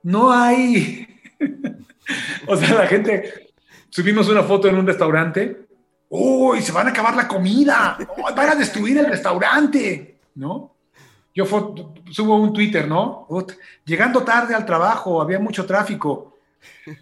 [0.03, 1.07] No hay.
[2.47, 3.51] o sea, la gente,
[3.89, 5.67] subimos una foto en un restaurante.
[6.09, 7.97] ¡Uy, se van a acabar la comida!
[8.35, 10.19] ¡Van a destruir el restaurante!
[10.35, 10.78] ¿No?
[11.33, 13.27] Yo subo un Twitter, ¿no?
[13.85, 16.37] Llegando tarde al trabajo, había mucho tráfico.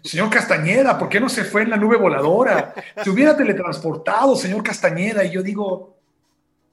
[0.04, 2.74] Señor Castañeda, ¿por qué no se fue en la nube voladora?
[3.02, 5.24] Se hubiera teletransportado, señor Castañeda.
[5.24, 5.96] Y yo digo,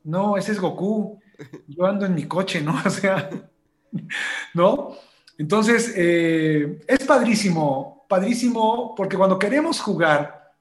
[0.03, 1.19] no, ese es Goku.
[1.67, 2.79] Yo ando en mi coche, ¿no?
[2.85, 3.29] O sea,
[4.53, 4.95] ¿no?
[5.37, 10.53] Entonces, eh, es padrísimo, padrísimo, porque cuando queremos jugar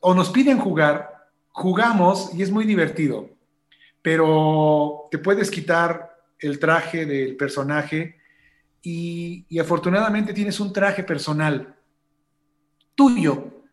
[0.00, 3.30] o nos piden jugar, jugamos y es muy divertido,
[4.02, 8.16] pero te puedes quitar el traje del personaje
[8.82, 11.74] y, afortunadamente tienes un traje personal
[12.94, 13.64] tuyo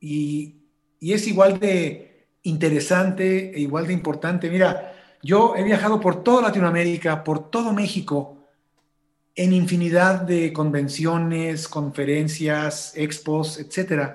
[0.00, 0.56] y,
[1.00, 4.48] y es igual de interesante e igual de importante.
[4.50, 8.36] Mira, yo he viajado por toda Latinoamérica, por todo México,
[9.34, 14.14] en infinidad de convenciones, conferencias, expos, etc.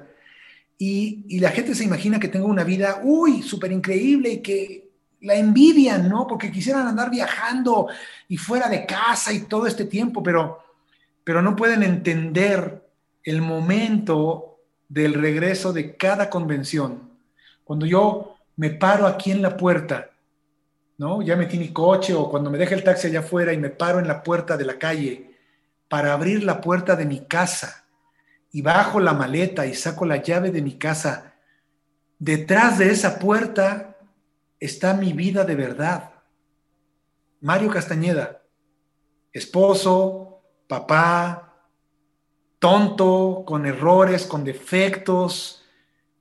[0.77, 4.90] Y, la gente se imagina que tengo una vida, uy, súper increíble y que
[5.21, 6.27] la envidian, ¿no?
[6.27, 7.87] Porque quisieran andar viajando
[8.27, 10.63] y fuera de casa y todo este tiempo, pero,
[11.23, 12.87] pero no pueden entender
[13.23, 14.59] el momento
[14.89, 17.09] del regreso de cada convención.
[17.63, 20.11] Cuando yo me paro aquí en la puerta
[21.01, 21.23] ¿no?
[21.23, 23.97] Ya metí mi coche o cuando me deja el taxi allá afuera y me paro
[23.97, 25.31] en la puerta de la calle
[25.89, 27.85] para abrir la puerta de mi casa
[28.51, 31.33] y bajo la maleta y saco la llave de mi casa,
[32.19, 33.90] detrás de esa puerta
[34.61, 36.11] está mi vida de verdad.
[37.41, 38.43] Mario Castañeda,
[39.33, 41.67] esposo, papá,
[42.59, 45.65] tonto, con errores, con defectos,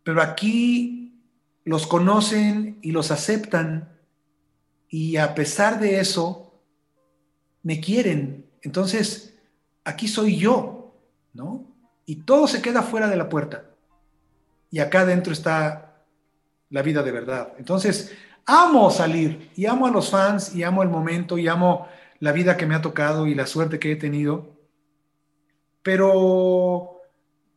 [0.03, 1.23] pero aquí
[1.65, 4.01] los conocen y los aceptan
[4.89, 6.61] y a pesar de eso,
[7.63, 8.51] me quieren.
[8.63, 9.39] Entonces,
[9.85, 10.97] aquí soy yo,
[11.33, 11.65] ¿no?
[12.07, 13.71] Y todo se queda fuera de la puerta.
[14.71, 16.05] Y acá adentro está
[16.71, 17.55] la vida de verdad.
[17.59, 18.13] Entonces,
[18.47, 21.89] amo salir y amo a los fans y amo el momento y amo
[22.19, 24.57] la vida que me ha tocado y la suerte que he tenido.
[25.83, 27.01] Pero,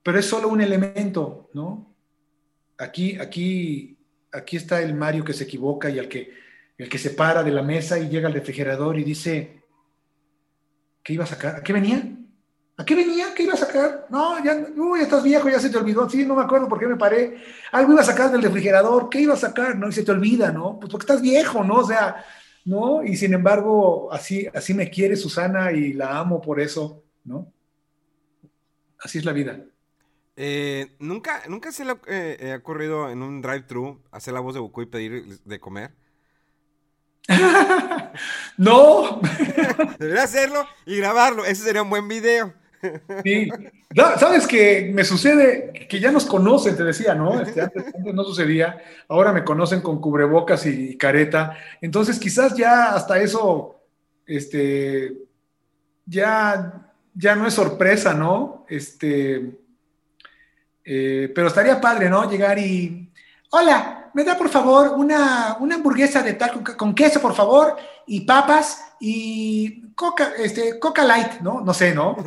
[0.02, 1.94] pero es solo un elemento, ¿no?
[2.78, 3.98] Aquí, aquí,
[4.32, 6.44] aquí está el Mario que se equivoca y al que
[6.78, 9.62] el que se para de la mesa y llega al refrigerador y dice,
[11.04, 11.56] ¿qué iba a sacar?
[11.58, 12.02] ¿A qué venía?
[12.84, 13.34] ¿A qué venía?
[13.34, 14.08] ¿Qué iba a sacar?
[14.10, 16.10] No, ya, uy, estás viejo, ya se te olvidó.
[16.10, 17.42] Sí, no me acuerdo por qué me paré.
[17.72, 19.10] Algo iba a sacar del refrigerador.
[19.10, 19.78] ¿Qué iba a sacar?
[19.78, 20.78] No, y se te olvida, ¿no?
[20.82, 21.76] Pues porque estás viejo, ¿no?
[21.76, 22.26] O sea,
[22.66, 23.02] ¿no?
[23.02, 27.54] Y sin embargo, así, así me quiere Susana y la amo por eso, ¿no?
[29.00, 29.64] Así es la vida.
[30.36, 34.60] Eh, ¿nunca, ¿Nunca se le ha eh, ocurrido en un drive-thru hacer la voz de
[34.60, 35.92] Goku y pedir de comer?
[38.58, 39.22] no.
[40.00, 41.46] Debería hacerlo y grabarlo.
[41.46, 42.62] Ese sería un buen video.
[43.24, 43.50] Sí.
[43.96, 47.40] Sabes que me sucede que ya nos conocen, te decía, ¿no?
[47.40, 48.82] Este, antes, no sucedía.
[49.08, 51.58] Ahora me conocen con cubrebocas y, careta.
[51.82, 53.82] Entonces, quizás ya hasta eso,
[54.26, 55.14] este,
[56.06, 58.66] ya, ya no es sorpresa, ¿no?
[58.68, 59.58] Este,
[60.84, 62.30] eh, pero estaría padre, ¿no?
[62.30, 63.10] Llegar y,
[63.52, 67.76] hola, me da por favor una, hamburguesa de tal con, queso, por favor,
[68.06, 71.62] y papas y coca, este, coca light, ¿no?
[71.62, 72.18] No sé, ¿no?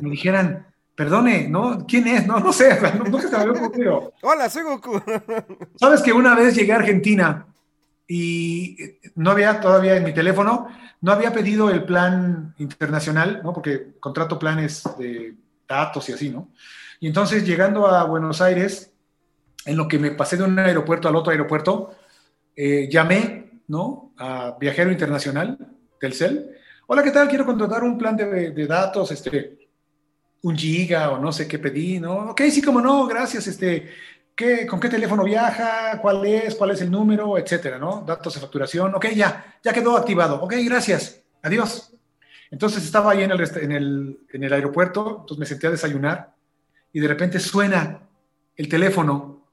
[0.00, 1.86] Me dijeran, perdone, ¿no?
[1.86, 2.26] ¿Quién es?
[2.26, 4.12] No, no sé, nunca se me había ocurrido.
[4.22, 5.00] Hola, soy Goku.
[5.76, 7.46] Sabes que una vez llegué a Argentina
[8.08, 8.76] y
[9.14, 10.68] no había todavía en mi teléfono,
[11.00, 13.52] no había pedido el plan internacional, ¿no?
[13.52, 15.34] Porque contrato planes de
[15.68, 16.48] datos y así, ¿no?
[16.98, 18.92] Y entonces llegando a Buenos Aires,
[19.66, 21.94] en lo que me pasé de un aeropuerto al otro aeropuerto,
[22.54, 24.12] eh, llamé, ¿no?
[24.16, 25.58] A Viajero Internacional,
[26.00, 26.56] Telcel.
[26.88, 27.28] Hola, ¿qué tal?
[27.28, 29.68] Quiero contratar un plan de, datos, este,
[30.42, 32.30] un giga o no sé qué pedí, ¿no?
[32.30, 33.90] Ok, sí, como no, gracias, este,
[34.36, 35.98] ¿qué, ¿con qué teléfono viaja?
[36.00, 36.54] ¿Cuál es?
[36.54, 37.36] ¿Cuál es el número?
[37.38, 38.04] Etcétera, ¿no?
[38.06, 38.94] Datos de facturación.
[38.94, 40.40] Ok, ya, ya quedó activado.
[40.40, 41.22] Ok, gracias.
[41.42, 41.92] Adiós.
[42.52, 46.34] Entonces estaba ahí en el, en el, en el aeropuerto, entonces me senté a desayunar
[46.92, 48.00] y de repente suena
[48.54, 49.44] el teléfono,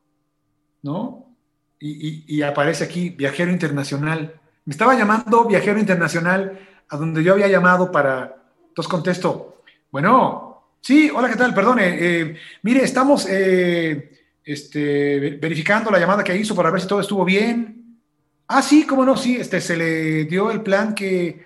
[0.83, 1.35] ¿no?
[1.79, 4.39] Y, aparece aquí, viajero internacional.
[4.63, 6.57] Me estaba llamando viajero internacional
[6.89, 8.35] a donde yo había llamado para...
[8.69, 9.61] Entonces contesto,
[9.91, 11.53] bueno, sí, hola, ¿qué tal?
[11.53, 14.11] Perdone, eh, mire, estamos eh,
[14.43, 17.99] este, verificando la llamada que hizo para ver si todo estuvo bien.
[18.47, 21.45] Ah, sí, cómo no, sí, este, se le dio el plan que...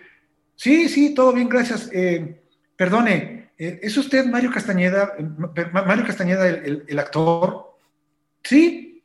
[0.56, 1.90] Sí, sí, todo bien, gracias.
[1.94, 2.42] Eh,
[2.76, 5.14] perdone, ¿es usted Mario Castañeda,
[5.72, 7.76] Mario Castañeda, el actor?
[8.44, 8.97] Sí,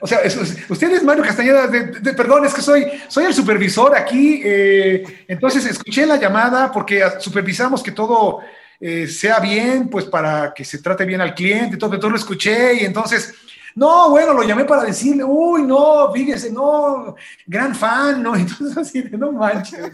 [0.00, 0.20] o sea,
[0.68, 1.70] usted es Mario Castañeda,
[2.16, 4.40] perdón, es que soy, soy el supervisor aquí.
[4.42, 8.40] Eh, entonces escuché la llamada porque supervisamos que todo
[8.80, 12.80] eh, sea bien, pues para que se trate bien al cliente, todo, todo lo escuché
[12.80, 13.34] y entonces,
[13.74, 17.14] no, bueno, lo llamé para decirle, uy, no, fíjese, no,
[17.46, 18.34] gran fan, ¿no?
[18.36, 19.92] Entonces así de, no manches.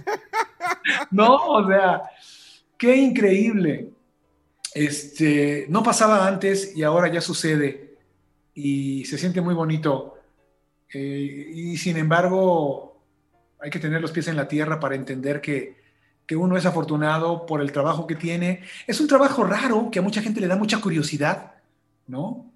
[1.10, 2.02] No, o sea,
[2.78, 3.88] qué increíble.
[4.72, 7.83] Este, no pasaba antes y ahora ya sucede
[8.54, 10.18] y se siente muy bonito.
[10.92, 13.02] Eh, y sin embargo,
[13.60, 15.82] hay que tener los pies en la tierra para entender que,
[16.26, 18.62] que, uno es afortunado por el trabajo que tiene.
[18.86, 21.54] Es un trabajo raro que a mucha gente le da mucha curiosidad,
[22.06, 22.52] ¿no?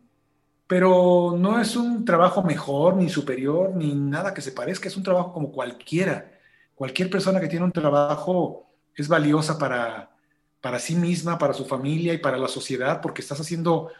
[0.67, 4.87] Pero no es un trabajo mejor, ni superior, ni nada que se parezca.
[4.87, 6.31] Es un trabajo como cualquiera.
[6.75, 10.11] Cualquier persona que tiene un trabajo es valiosa para,
[10.61, 13.91] para sí misma, para su familia y para la sociedad, porque estás haciendo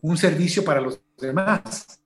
[0.00, 2.00] un servicio para los demás.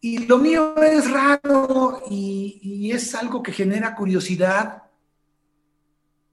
[0.00, 4.84] Y lo mío es raro y, es algo que genera curiosidad,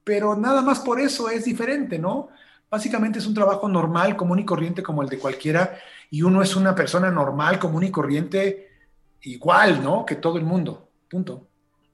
[0.04, 2.30] pero nada más por eso es diferente, ¿no?
[2.70, 5.78] Básicamente es un trabajo normal, común y corriente como el de cualquiera,
[6.12, 8.70] y uno es una persona normal, común y corriente,
[9.22, 10.06] igual, ¿no?
[10.06, 10.90] Que todo el mundo.
[11.10, 11.48] Punto.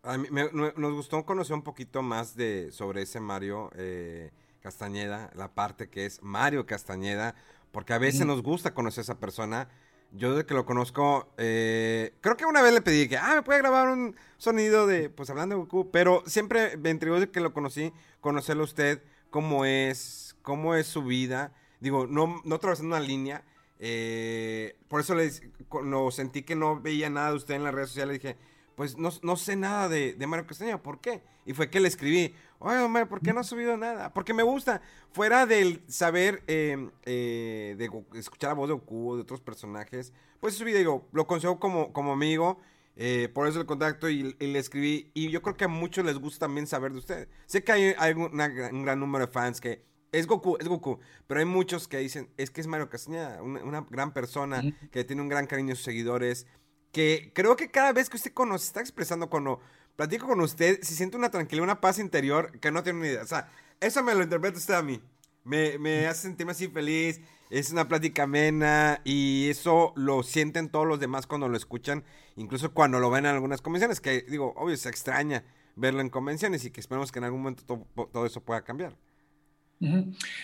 [0.03, 5.53] A mí nos gustó conocer un poquito más de sobre ese Mario eh, Castañeda, la
[5.53, 7.35] parte que es Mario Castañeda,
[7.71, 9.69] porque a veces nos gusta conocer a esa persona.
[10.13, 13.43] Yo desde que lo conozco, eh, creo que una vez le pedí que, ah, me
[13.43, 17.39] puede grabar un sonido de, pues hablando de Goku, pero siempre me intrigó desde que
[17.39, 21.53] lo conocí, conocerlo a usted, cómo es, cómo es su vida.
[21.79, 23.43] Digo, no, no atravesando una línea.
[23.79, 25.31] Eh, por eso le,
[25.69, 28.37] cuando sentí que no veía nada de usted en las redes sociales, dije,
[28.81, 31.21] pues no, no sé nada de, de, Mario Castañeda, ¿por qué?
[31.45, 34.11] Y fue que le escribí, oye, Mario, ¿por qué no has subido nada?
[34.11, 39.21] Porque me gusta, fuera del saber, eh, eh, de escuchar la voz de Goku, de
[39.21, 42.59] otros personajes, pues subí, digo, lo consigo como, como amigo,
[42.95, 46.17] eh, por eso el contacto y, le escribí, y yo creo que a muchos les
[46.17, 47.27] gusta también saber de usted.
[47.45, 50.99] Sé que hay, un gran número de fans que es Goku, es Goku.
[51.27, 55.03] Pero hay muchos que dicen, es que es Mario Castañeda, una, una gran persona que
[55.03, 56.47] tiene un gran cariño a sus seguidores
[56.91, 59.61] que creo que cada vez que usted está expresando cuando
[59.95, 63.23] platico con usted, se siente una tranquilidad, una paz interior que no tiene ni idea.
[63.23, 65.01] O sea, eso me lo interpreta usted a mí.
[65.43, 67.19] Me, me hace sentirme así feliz,
[67.49, 72.03] es una plática amena y eso lo sienten todos los demás cuando lo escuchan,
[72.35, 75.43] incluso cuando lo ven en algunas convenciones, que digo, obvio, se extraña
[75.75, 78.95] verlo en convenciones y que esperemos que en algún momento todo, eso pueda cambiar.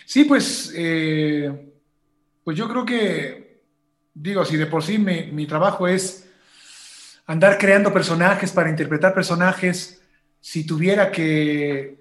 [0.06, 1.74] Sí, pues, eh,
[2.44, 3.62] pues yo creo que,
[4.16, 6.27] digo, si de por sí mi trabajo es
[7.28, 10.02] andar creando personajes para interpretar personajes,
[10.40, 12.00] si tuviera que,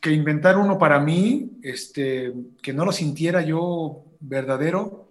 [0.00, 2.32] que inventar uno para mí, este,
[2.62, 5.08] que no lo sintiera yo verdadero,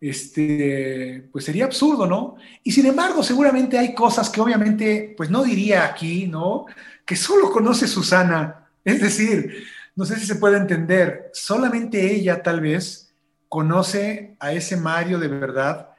[0.00, 2.36] este, pues sería absurdo, ¿no?
[2.62, 6.66] Y sin embargo, seguramente hay cosas que obviamente, pues no diría aquí, ¿no?
[7.04, 8.68] Que solo conoce Susana.
[8.84, 9.64] Es decir,
[9.94, 13.12] no sé si se puede entender, solamente ella tal vez
[13.48, 15.91] conoce a ese Mario de verdad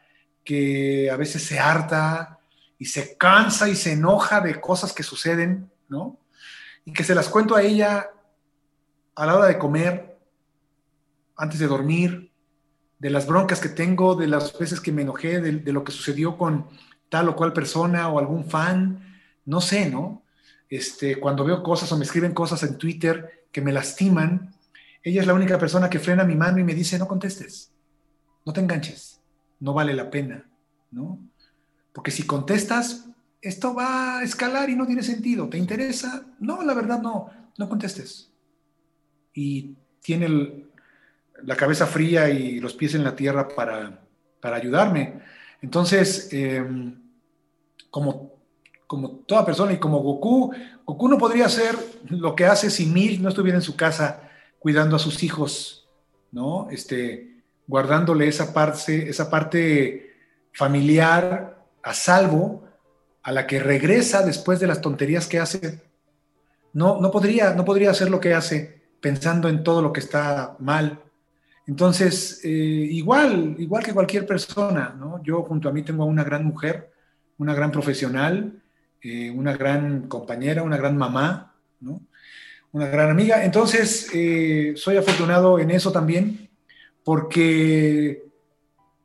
[0.44, 2.40] que a veces se harta
[2.78, 6.20] y se cansa y se enoja de cosas que suceden, ¿no?
[6.86, 8.10] Y que se las cuento a ella
[9.16, 10.18] a la hora de comer,
[11.38, 12.32] antes de dormir,
[13.00, 16.38] de las broncas que tengo, de las veces que me enojé, de, lo que sucedió
[16.38, 16.68] con
[17.10, 20.24] tal o cual persona o algún fan, no sé, ¿no?
[20.70, 24.56] Este, cuando veo cosas o me escriben cosas en Twitter que me lastiman,
[25.04, 27.72] ella es la única persona que frena mi mano y me dice, no contestes,
[28.46, 29.13] no te enganches
[29.60, 30.50] no vale la pena,
[30.92, 31.20] ¿no?
[31.94, 33.08] Porque si contestas,
[33.42, 35.50] esto va a escalar y no tiene sentido.
[35.50, 36.26] ¿Te interesa?
[36.40, 38.32] No, la verdad no, no contestes.
[39.34, 40.68] Y tiene
[41.44, 44.00] la cabeza fría y los pies en la tierra para,
[44.42, 45.20] ayudarme.
[45.62, 47.02] Entonces, em,
[47.90, 48.34] como,
[48.88, 50.54] como toda persona y como Goku,
[50.86, 51.76] Goku no podría hacer
[52.10, 55.88] lo que hace si Mil no estuviera en su casa cuidando a sus hijos,
[56.32, 56.70] ¿no?
[56.70, 57.33] Este,
[57.68, 60.14] guardándole esa parte, esa parte
[60.54, 62.64] familiar a salvo,
[63.24, 65.82] a la que regresa después de las tonterías que hace.
[66.74, 70.56] No, no, podría, no podría hacer lo que hace pensando en todo lo que está
[70.60, 71.00] mal.
[71.66, 75.24] Entonces, eh, igual, igual que cualquier persona, ¿no?
[75.24, 76.92] Yo junto a mí tengo a una gran mujer,
[77.38, 78.62] una gran profesional,
[79.02, 82.02] eh, una gran compañera, una gran mamá, ¿no?
[82.74, 83.46] Una gran amiga.
[83.46, 86.43] Entonces, eh, soy afortunado en eso también,
[87.04, 88.26] porque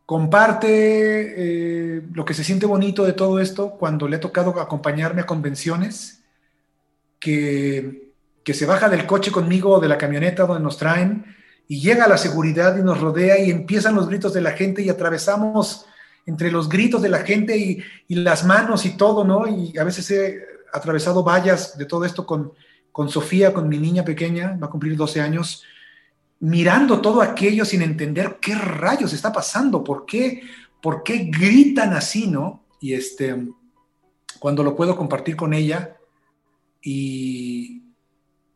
[0.07, 5.27] comparte lo que se siente bonito de todo esto cuando le ha tocado acompañarme a
[5.27, 6.23] convenciones,
[7.21, 8.13] que,
[8.45, 11.37] que se baja del coche conmigo o de la camioneta donde nos traen
[11.69, 14.89] y llega la seguridad y nos rodea y empiezan los gritos de la gente y
[14.89, 15.85] atravesamos
[16.25, 19.47] entre los gritos de la gente y, las manos y todo, ¿no?
[19.47, 20.43] Y a veces he
[20.73, 22.53] atravesado vallas de todo esto con,
[22.93, 25.65] con Sofía, con mi niña pequeña, va a cumplir 12 años,
[26.41, 30.43] mirando todo aquello sin entender qué rayos está pasando, por qué,
[30.81, 32.65] por qué gritan así, ¿no?
[32.81, 33.37] Y este,
[34.39, 35.97] cuando lo puedo compartir con ella
[36.81, 37.83] y,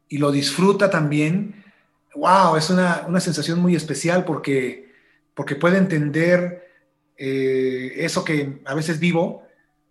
[0.08, 1.62] y lo disfruta también,
[2.14, 4.92] wow, es una, sensación muy especial porque,
[5.34, 6.68] porque puede entender
[7.16, 9.44] eh, eso que a veces vivo,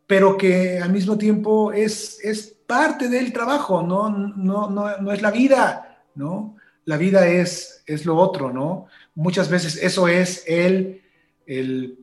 [0.08, 4.10] pero que al mismo tiempo es, es parte del trabajo, ¿no?
[4.10, 6.58] No, no, es la vida, ¿no?
[6.86, 8.88] La vida es, es lo otro, ¿no?
[9.16, 11.02] Muchas veces eso es el,
[11.46, 12.00] el,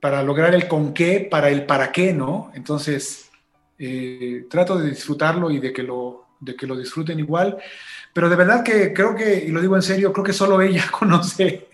[0.00, 2.50] para lograr el con qué, para el para qué, ¿no?
[2.54, 3.30] Entonces,
[3.78, 7.56] eh, trato de disfrutarlo y de que lo, de que lo disfruten igual.
[8.12, 10.84] Pero de verdad que creo que, y lo digo en serio, creo que solo ella
[10.98, 11.68] conoce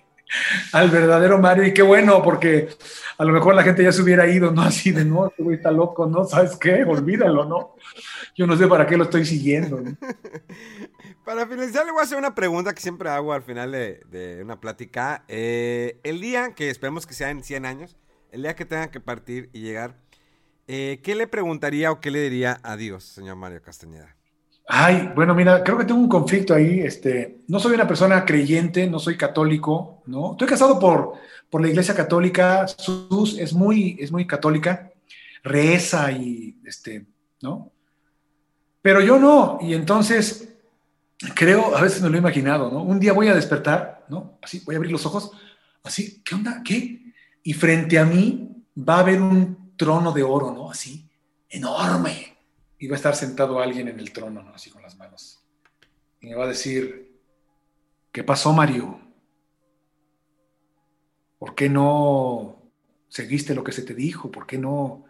[0.73, 2.69] al verdadero Mario y qué bueno, porque
[3.19, 4.63] a lo mejor la gente ya se hubiera ido, ¿no?
[4.63, 6.25] Así de, no, este güey está loco, ¿no?
[6.25, 6.85] ¿Sabes qué?
[6.85, 7.77] Olvídalo, ¿no?
[8.37, 9.81] Yo no sé para qué lo estoy siguiendo.
[11.25, 14.61] Para finalizar, le voy a hacer una pregunta que siempre hago al final de, una
[14.61, 15.25] plática.
[15.29, 17.97] Eh, el día, que esperemos que sea en 100 años,
[18.31, 19.97] el día que tenga que partir y llegar,
[20.69, 24.15] eh, ¿qué le preguntaría o qué le diría a Dios, señor Mario Castañeda?
[24.67, 26.81] Ay, bueno, mira, creo que tengo un conflicto ahí.
[26.81, 30.33] Este, no soy una persona creyente, no soy católico, ¿no?
[30.33, 31.15] Estoy casado por,
[31.49, 32.67] por la Iglesia Católica.
[32.69, 34.91] Sus es muy, es muy católica,
[35.43, 37.07] reza y, este,
[37.41, 37.71] ¿no?
[38.83, 39.59] Pero yo no.
[39.63, 40.54] Y entonces,
[41.35, 42.83] creo, a veces me lo he imaginado, ¿no?
[42.83, 44.39] Un día voy a despertar, ¿no?
[44.43, 45.33] Así, voy a abrir los ojos,
[45.83, 46.63] así, ¿qué onda?
[46.65, 47.13] ¿Qué?
[47.43, 50.71] Y frente a mí va a haber un trono de oro, ¿no?
[50.71, 51.09] Así,
[51.49, 52.35] enorme
[52.79, 54.55] y va a estar sentado alguien en el trono, ¿no?
[54.55, 55.43] Así con las manos.
[56.21, 57.19] Y me va a decir,
[58.13, 59.01] ¿qué pasó, Mario?
[61.39, 62.63] ¿Por qué no
[63.09, 64.31] seguiste lo que se te dijo?
[64.31, 65.05] ¿Por qué no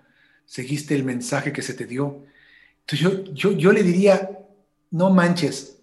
[0.44, 2.24] seguiste el mensaje que se te dio?
[2.80, 4.38] Entonces yo, yo, yo le diría,
[4.90, 5.82] no manches.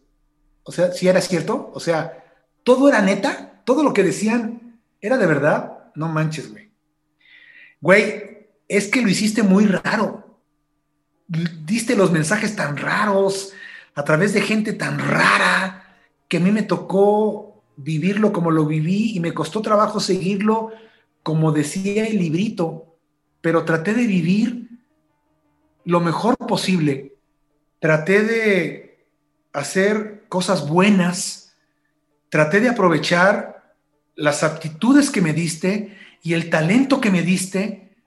[0.63, 2.23] O sea, si era cierto, o sea,
[2.63, 6.69] todo era neta, todo lo que decían era de verdad, no manches, güey.
[7.79, 10.21] Güey, es que lo hiciste muy raro
[11.65, 13.53] diste los mensajes tan raros
[13.95, 15.97] a través de gente tan rara
[16.27, 20.71] que a mí me tocó vivirlo como lo viví y me costó trabajo seguirlo
[21.23, 22.97] como decía el librito,
[23.41, 24.69] pero traté de vivir
[25.85, 27.15] lo mejor posible.
[27.79, 29.05] Traté de
[29.53, 31.57] hacer cosas buenas,
[32.29, 33.75] traté de aprovechar
[34.15, 37.97] las aptitudes que me diste y el talento que me diste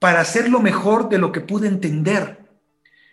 [0.00, 2.40] para hacer lo mejor de lo que pude entender.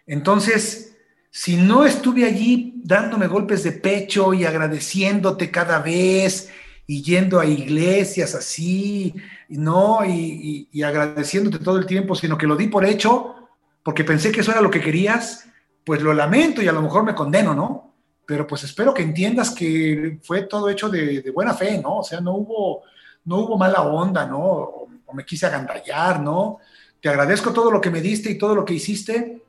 [0.08, 0.98] Entonces,
[1.30, 6.50] si no estuve allí dándome golpes de pecho y agradeciéndote cada vez
[6.88, 9.14] y yendo a iglesias así,
[9.48, 13.36] no, y, y, agradeciéndote todo el tiempo, sino que lo di por hecho
[13.84, 15.46] porque pensé que eso era lo que querías,
[15.90, 17.96] pues lo lamento y a lo mejor me condeno, ¿no?
[18.24, 21.98] Pero pues espero que entiendas que fue todo hecho de, buena fe, ¿no?
[21.98, 22.84] O sea, no hubo,
[23.26, 24.38] no hubo mala onda, ¿no?
[24.40, 26.60] O, me quise agandallar, ¿no?
[27.02, 29.42] Te agradezco todo lo que me diste y todo lo que hiciste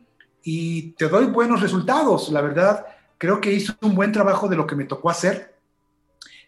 [0.42, 2.30] y te doy buenos resultados.
[2.30, 2.86] La verdad,
[3.18, 5.54] creo que hizo un buen trabajo de lo que me tocó hacer.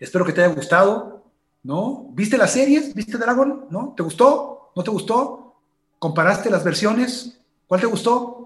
[0.00, 1.26] Espero que te haya gustado,
[1.62, 2.06] ¿no?
[2.14, 2.94] ¿Viste las series?
[2.94, 3.66] ¿Viste Dragon?
[3.68, 3.92] ¿No?
[3.94, 4.72] ¿Te gustó?
[4.74, 5.54] ¿No te gustó?
[5.98, 7.38] ¿Comparaste las versiones?
[7.66, 8.42] ¿Cuál te gustó?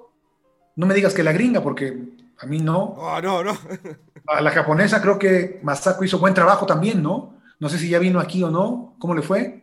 [0.77, 1.99] No me digas que la gringa, porque
[2.39, 2.95] a mí no.
[2.99, 3.59] Oh, no, no.
[4.27, 7.35] A la japonesa creo que Masako hizo buen trabajo también, ¿no?
[7.59, 9.63] No sé si ya vino aquí o no, cómo le fue,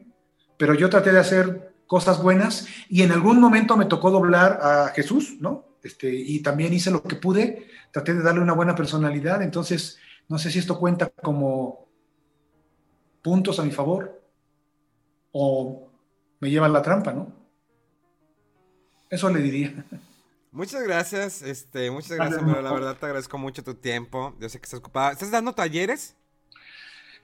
[0.57, 4.87] pero yo traté de hacer cosas buenas y en algún momento me tocó doblar a
[4.95, 5.65] Jesús, ¿no?
[5.83, 9.99] Este, y también hice lo que pude, traté de darle una buena personalidad, entonces
[10.29, 11.87] no sé si esto cuenta como
[13.21, 14.21] puntos a mi favor
[15.33, 15.89] o
[16.39, 17.31] me lleva a la trampa, ¿no?
[19.09, 19.85] Eso le diría.
[20.53, 24.35] Muchas gracias, este, muchas gracias, pero la verdad te agradezco mucho tu tiempo.
[24.39, 25.11] Yo sé que estás ocupada.
[25.11, 26.15] ¿Estás dando talleres?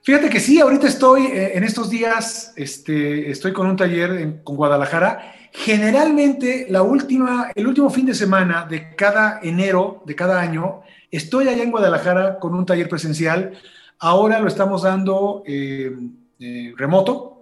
[0.02, 4.56] Fíjate que sí, ahorita estoy, eh, en estos días, este, estoy con un taller con
[4.56, 5.32] Guadalajara.
[5.52, 11.46] Generalmente, la última, el último fin de semana de cada enero, de cada año, estoy
[11.46, 13.56] allá en Guadalajara con un taller presencial.
[14.00, 15.96] ahora lo estamos dando eh,
[16.40, 17.39] eh, remoto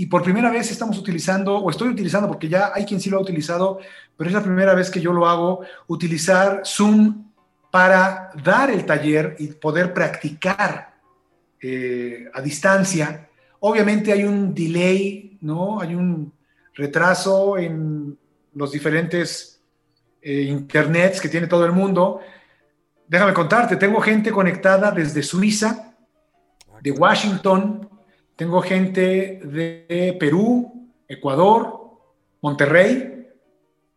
[0.00, 3.18] y por primera vez estamos utilizando, o estoy utilizando, porque ya hay quien sí lo
[3.18, 3.80] ha utilizado,
[4.16, 7.30] pero es la primera vez que yo lo hago, utilizar Zoom
[7.70, 10.94] para dar el taller y poder practicar
[11.60, 13.28] eh, a distancia.
[13.58, 15.82] Obviamente hay un delay, ¿no?
[15.82, 16.32] Hay un
[16.72, 18.18] retraso en
[18.54, 19.60] los diferentes
[20.22, 22.22] eh, internets que tiene todo el mundo.
[23.06, 25.94] Déjame contarte, tengo gente conectada desde Suiza,
[26.80, 27.86] de Washington,
[28.40, 31.90] tengo gente de Perú, Ecuador,
[32.40, 33.26] Monterrey,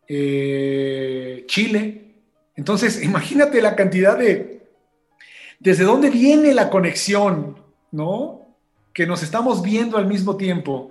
[0.06, 2.16] eh, Chile.
[2.54, 4.68] Entonces, imagínate la cantidad de...
[5.58, 7.56] ¿Desde dónde viene la conexión?
[7.90, 8.46] ¿No?
[8.92, 10.90] Que nos estamos viendo al mismo tiempo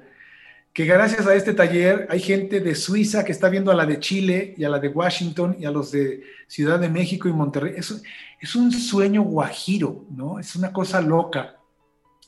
[0.74, 4.00] que gracias a este taller hay gente de Suiza que está viendo a la de
[4.00, 7.76] Chile y a la de Washington y a los de Ciudad de México y Monterrey.
[7.78, 8.02] Es,
[8.42, 10.40] es un sueño guajiro, ¿no?
[10.40, 11.58] Es una cosa loca.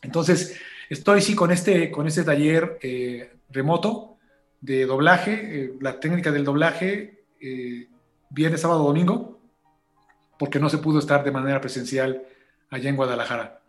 [0.03, 0.56] Entonces,
[0.90, 4.18] estoy sí con este, con este taller eh, remoto
[4.62, 7.88] de doblaje, eh, la técnica del doblaje, eh,
[8.30, 9.40] viernes, sábado, domingo,
[10.40, 12.24] porque no se pudo estar de manera presencial
[12.70, 13.62] allá en Guadalajara.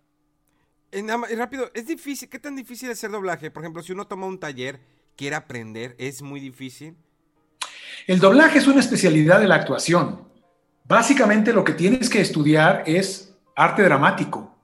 [1.37, 3.51] Rápido, es difícil, ¿qué tan difícil es hacer doblaje?
[3.51, 4.81] Por ejemplo, si uno toma un taller,
[5.17, 6.97] quiere aprender, ¿es muy difícil?
[8.07, 10.27] El doblaje es una especialidad de la actuación.
[10.85, 14.56] Básicamente lo que tienes que estudiar es arte dramático,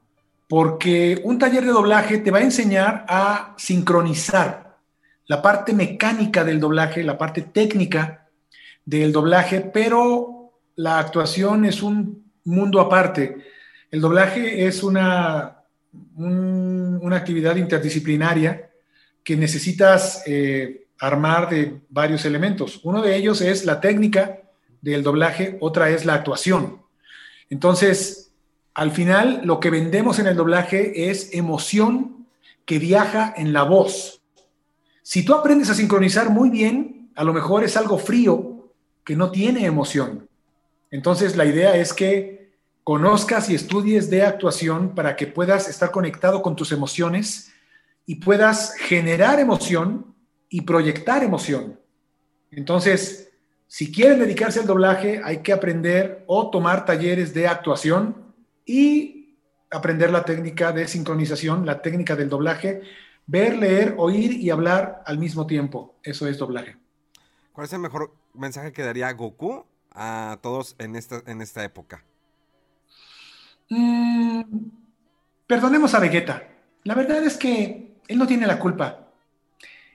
[0.53, 4.77] porque un taller de doblaje te va a enseñar a sincronizar
[5.24, 8.29] la parte mecánica del doblaje, la parte técnica
[8.85, 13.39] del doblaje, pero la actuación es un mundo aparte.
[13.91, 15.65] El doblaje es una
[16.16, 18.73] una actividad interdisciplinaria
[19.24, 22.79] que necesitas eh, armar de varios elementos.
[22.83, 24.43] Uno de ellos es la técnica
[24.83, 26.83] del doblaje, otra es la actuación.
[27.49, 28.32] Entonces,
[28.74, 32.27] al final, lo que vendemos en el doblaje es emoción
[32.65, 34.23] que viaja en la voz.
[35.03, 38.70] Si tú aprendes a sincronizar muy bien, a lo mejor es algo frío
[39.05, 40.28] que no tiene emoción.
[40.90, 46.40] Entonces, la idea es que conozcas y estudies de actuación para que puedas estar conectado
[46.40, 47.53] con tus emociones
[48.07, 50.15] y puedas generar emoción
[50.49, 51.78] y proyectar emoción.
[52.51, 53.31] Entonces,
[53.66, 58.22] si quieren dedicarse al doblaje, hay que aprender o tomar talleres de actuación
[58.64, 59.36] y
[59.70, 62.82] aprender la técnica de sincronización, la técnica del doblaje,
[63.26, 65.97] ver, leer, oír y hablar al mismo tiempo.
[66.02, 66.76] Eso es doblaje.
[67.52, 72.05] ¿Cuál es el mejor mensaje que daría Goku a todos en esta, en esta época?
[73.68, 74.43] Mm,
[75.47, 76.48] perdonemos a Vegeta.
[76.84, 79.09] La verdad es que él no tiene la culpa.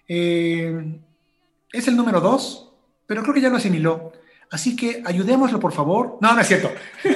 [0.08, 1.00] Eh,
[1.72, 2.74] es el número dos,
[3.06, 4.14] pero creo que ya lo asimiló.
[4.50, 6.18] Así que ayudémoslo, por favor.
[6.22, 6.72] No, no es cierto.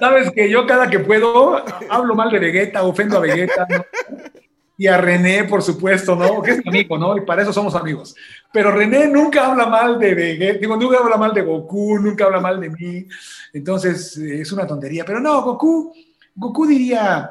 [0.00, 3.66] Sabes que yo cada que puedo hablo mal de Vegeta, ofendo a Vegeta.
[3.68, 3.84] ¿no?
[4.80, 6.40] y a René, por supuesto, ¿no?
[6.40, 7.16] Que es mi amigo, ¿no?
[7.16, 8.14] Y para eso somos amigos.
[8.52, 12.38] Pero René nunca habla mal de Vegeta, digo, nunca habla mal de Goku, nunca habla
[12.40, 13.04] mal de mí.
[13.52, 15.04] Entonces, eh, es una tontería.
[15.04, 15.92] Pero no, Goku,
[16.32, 17.28] Goku diría,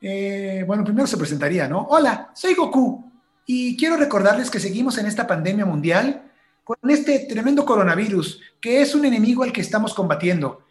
[0.00, 1.86] eh, bueno, primero se presentaría, ¿no?
[1.90, 3.07] Hola, soy Goku
[3.48, 6.30] y quiero recordarles que seguimos en esta pandemia mundial
[6.62, 10.62] con este tremendo coronavirus, que es un enemigo al que estamos combatiendo.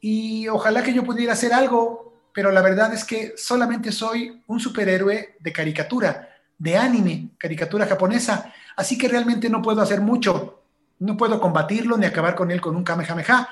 [0.00, 4.60] Y ojalá que yo pudiera hacer algo pero la verdad es que solamente soy un
[4.60, 6.28] superhéroe de caricatura,
[6.58, 10.62] de anime, caricatura japonesa, así que realmente no puedo hacer mucho,
[10.98, 13.48] no puedo combatirlo ni acabar con él con un Kamehameha,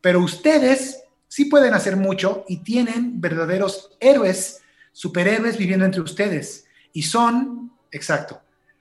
[0.00, 7.02] pero ustedes sí pueden hacer mucho y tienen verdaderos héroes, superhéroes viviendo entre ustedes, y
[7.02, 8.40] son, exacto,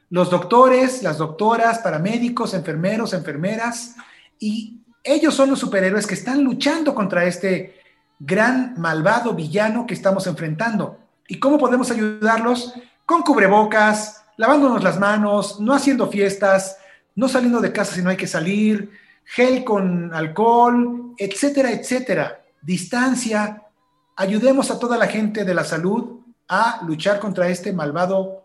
[0.10, 3.96] los doctores, las doctoras, paramédicos, enfermeros, enfermeras,
[4.40, 7.80] y ellos son los superhéroes que están luchando contra este
[8.20, 10.98] gran malvado villano que estamos enfrentando.
[11.28, 12.74] ¿Y cómo podemos ayudarlos?
[13.06, 16.78] Con cubrebocas, lavándonos las manos, no haciendo fiestas,
[17.16, 18.92] no saliendo de casa si no hay que salir,
[19.24, 22.44] gel con alcohol, etcétera, etcétera.
[22.62, 23.64] Distancia.
[24.16, 28.41] Ayudemos a toda la gente de la salud a luchar contra este malvado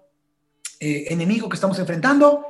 [0.81, 2.47] eh, enemigo que estamos enfrentando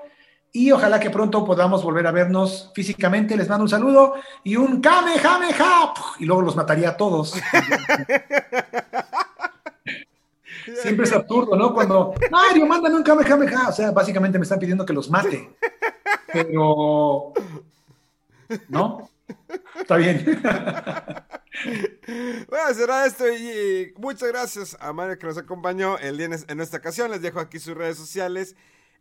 [0.52, 3.36] y ojalá que pronto podamos volver a vernos físicamente.
[3.36, 7.34] Les mando un saludo y un Kamehameha y luego los mataría a todos.
[10.82, 11.74] Siempre es absurdo, ¿no?
[11.74, 13.68] Cuando, Mario, mándame un Kamehameha.
[13.68, 15.56] O sea, básicamente me están pidiendo que los mate.
[16.32, 17.34] Pero,
[18.68, 19.10] ¿no?
[19.80, 20.42] Está bien.
[22.48, 26.76] Bueno, será esto y muchas gracias a Mario que nos acompañó el día en esta
[26.76, 27.10] ocasión.
[27.10, 28.54] Les dejo aquí sus redes sociales.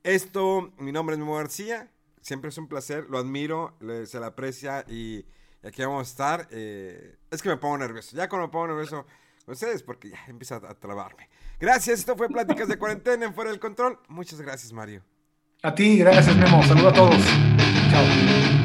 [0.03, 1.91] Esto, mi nombre es Memo García,
[2.21, 3.75] siempre es un placer, lo admiro,
[4.05, 5.25] se le aprecia y
[5.63, 6.47] Y aquí vamos a estar.
[6.51, 8.15] eh, es que me pongo nervioso.
[8.15, 9.05] Ya cuando me pongo nervioso
[9.47, 11.29] ustedes, porque ya empieza a, a trabarme.
[11.59, 13.99] Gracias, esto fue Pláticas de Cuarentena en Fuera del Control.
[14.07, 15.03] Muchas gracias, Mario.
[15.61, 16.63] A ti, gracias, Memo.
[16.63, 17.21] Saludos a todos.
[17.91, 18.64] Chao.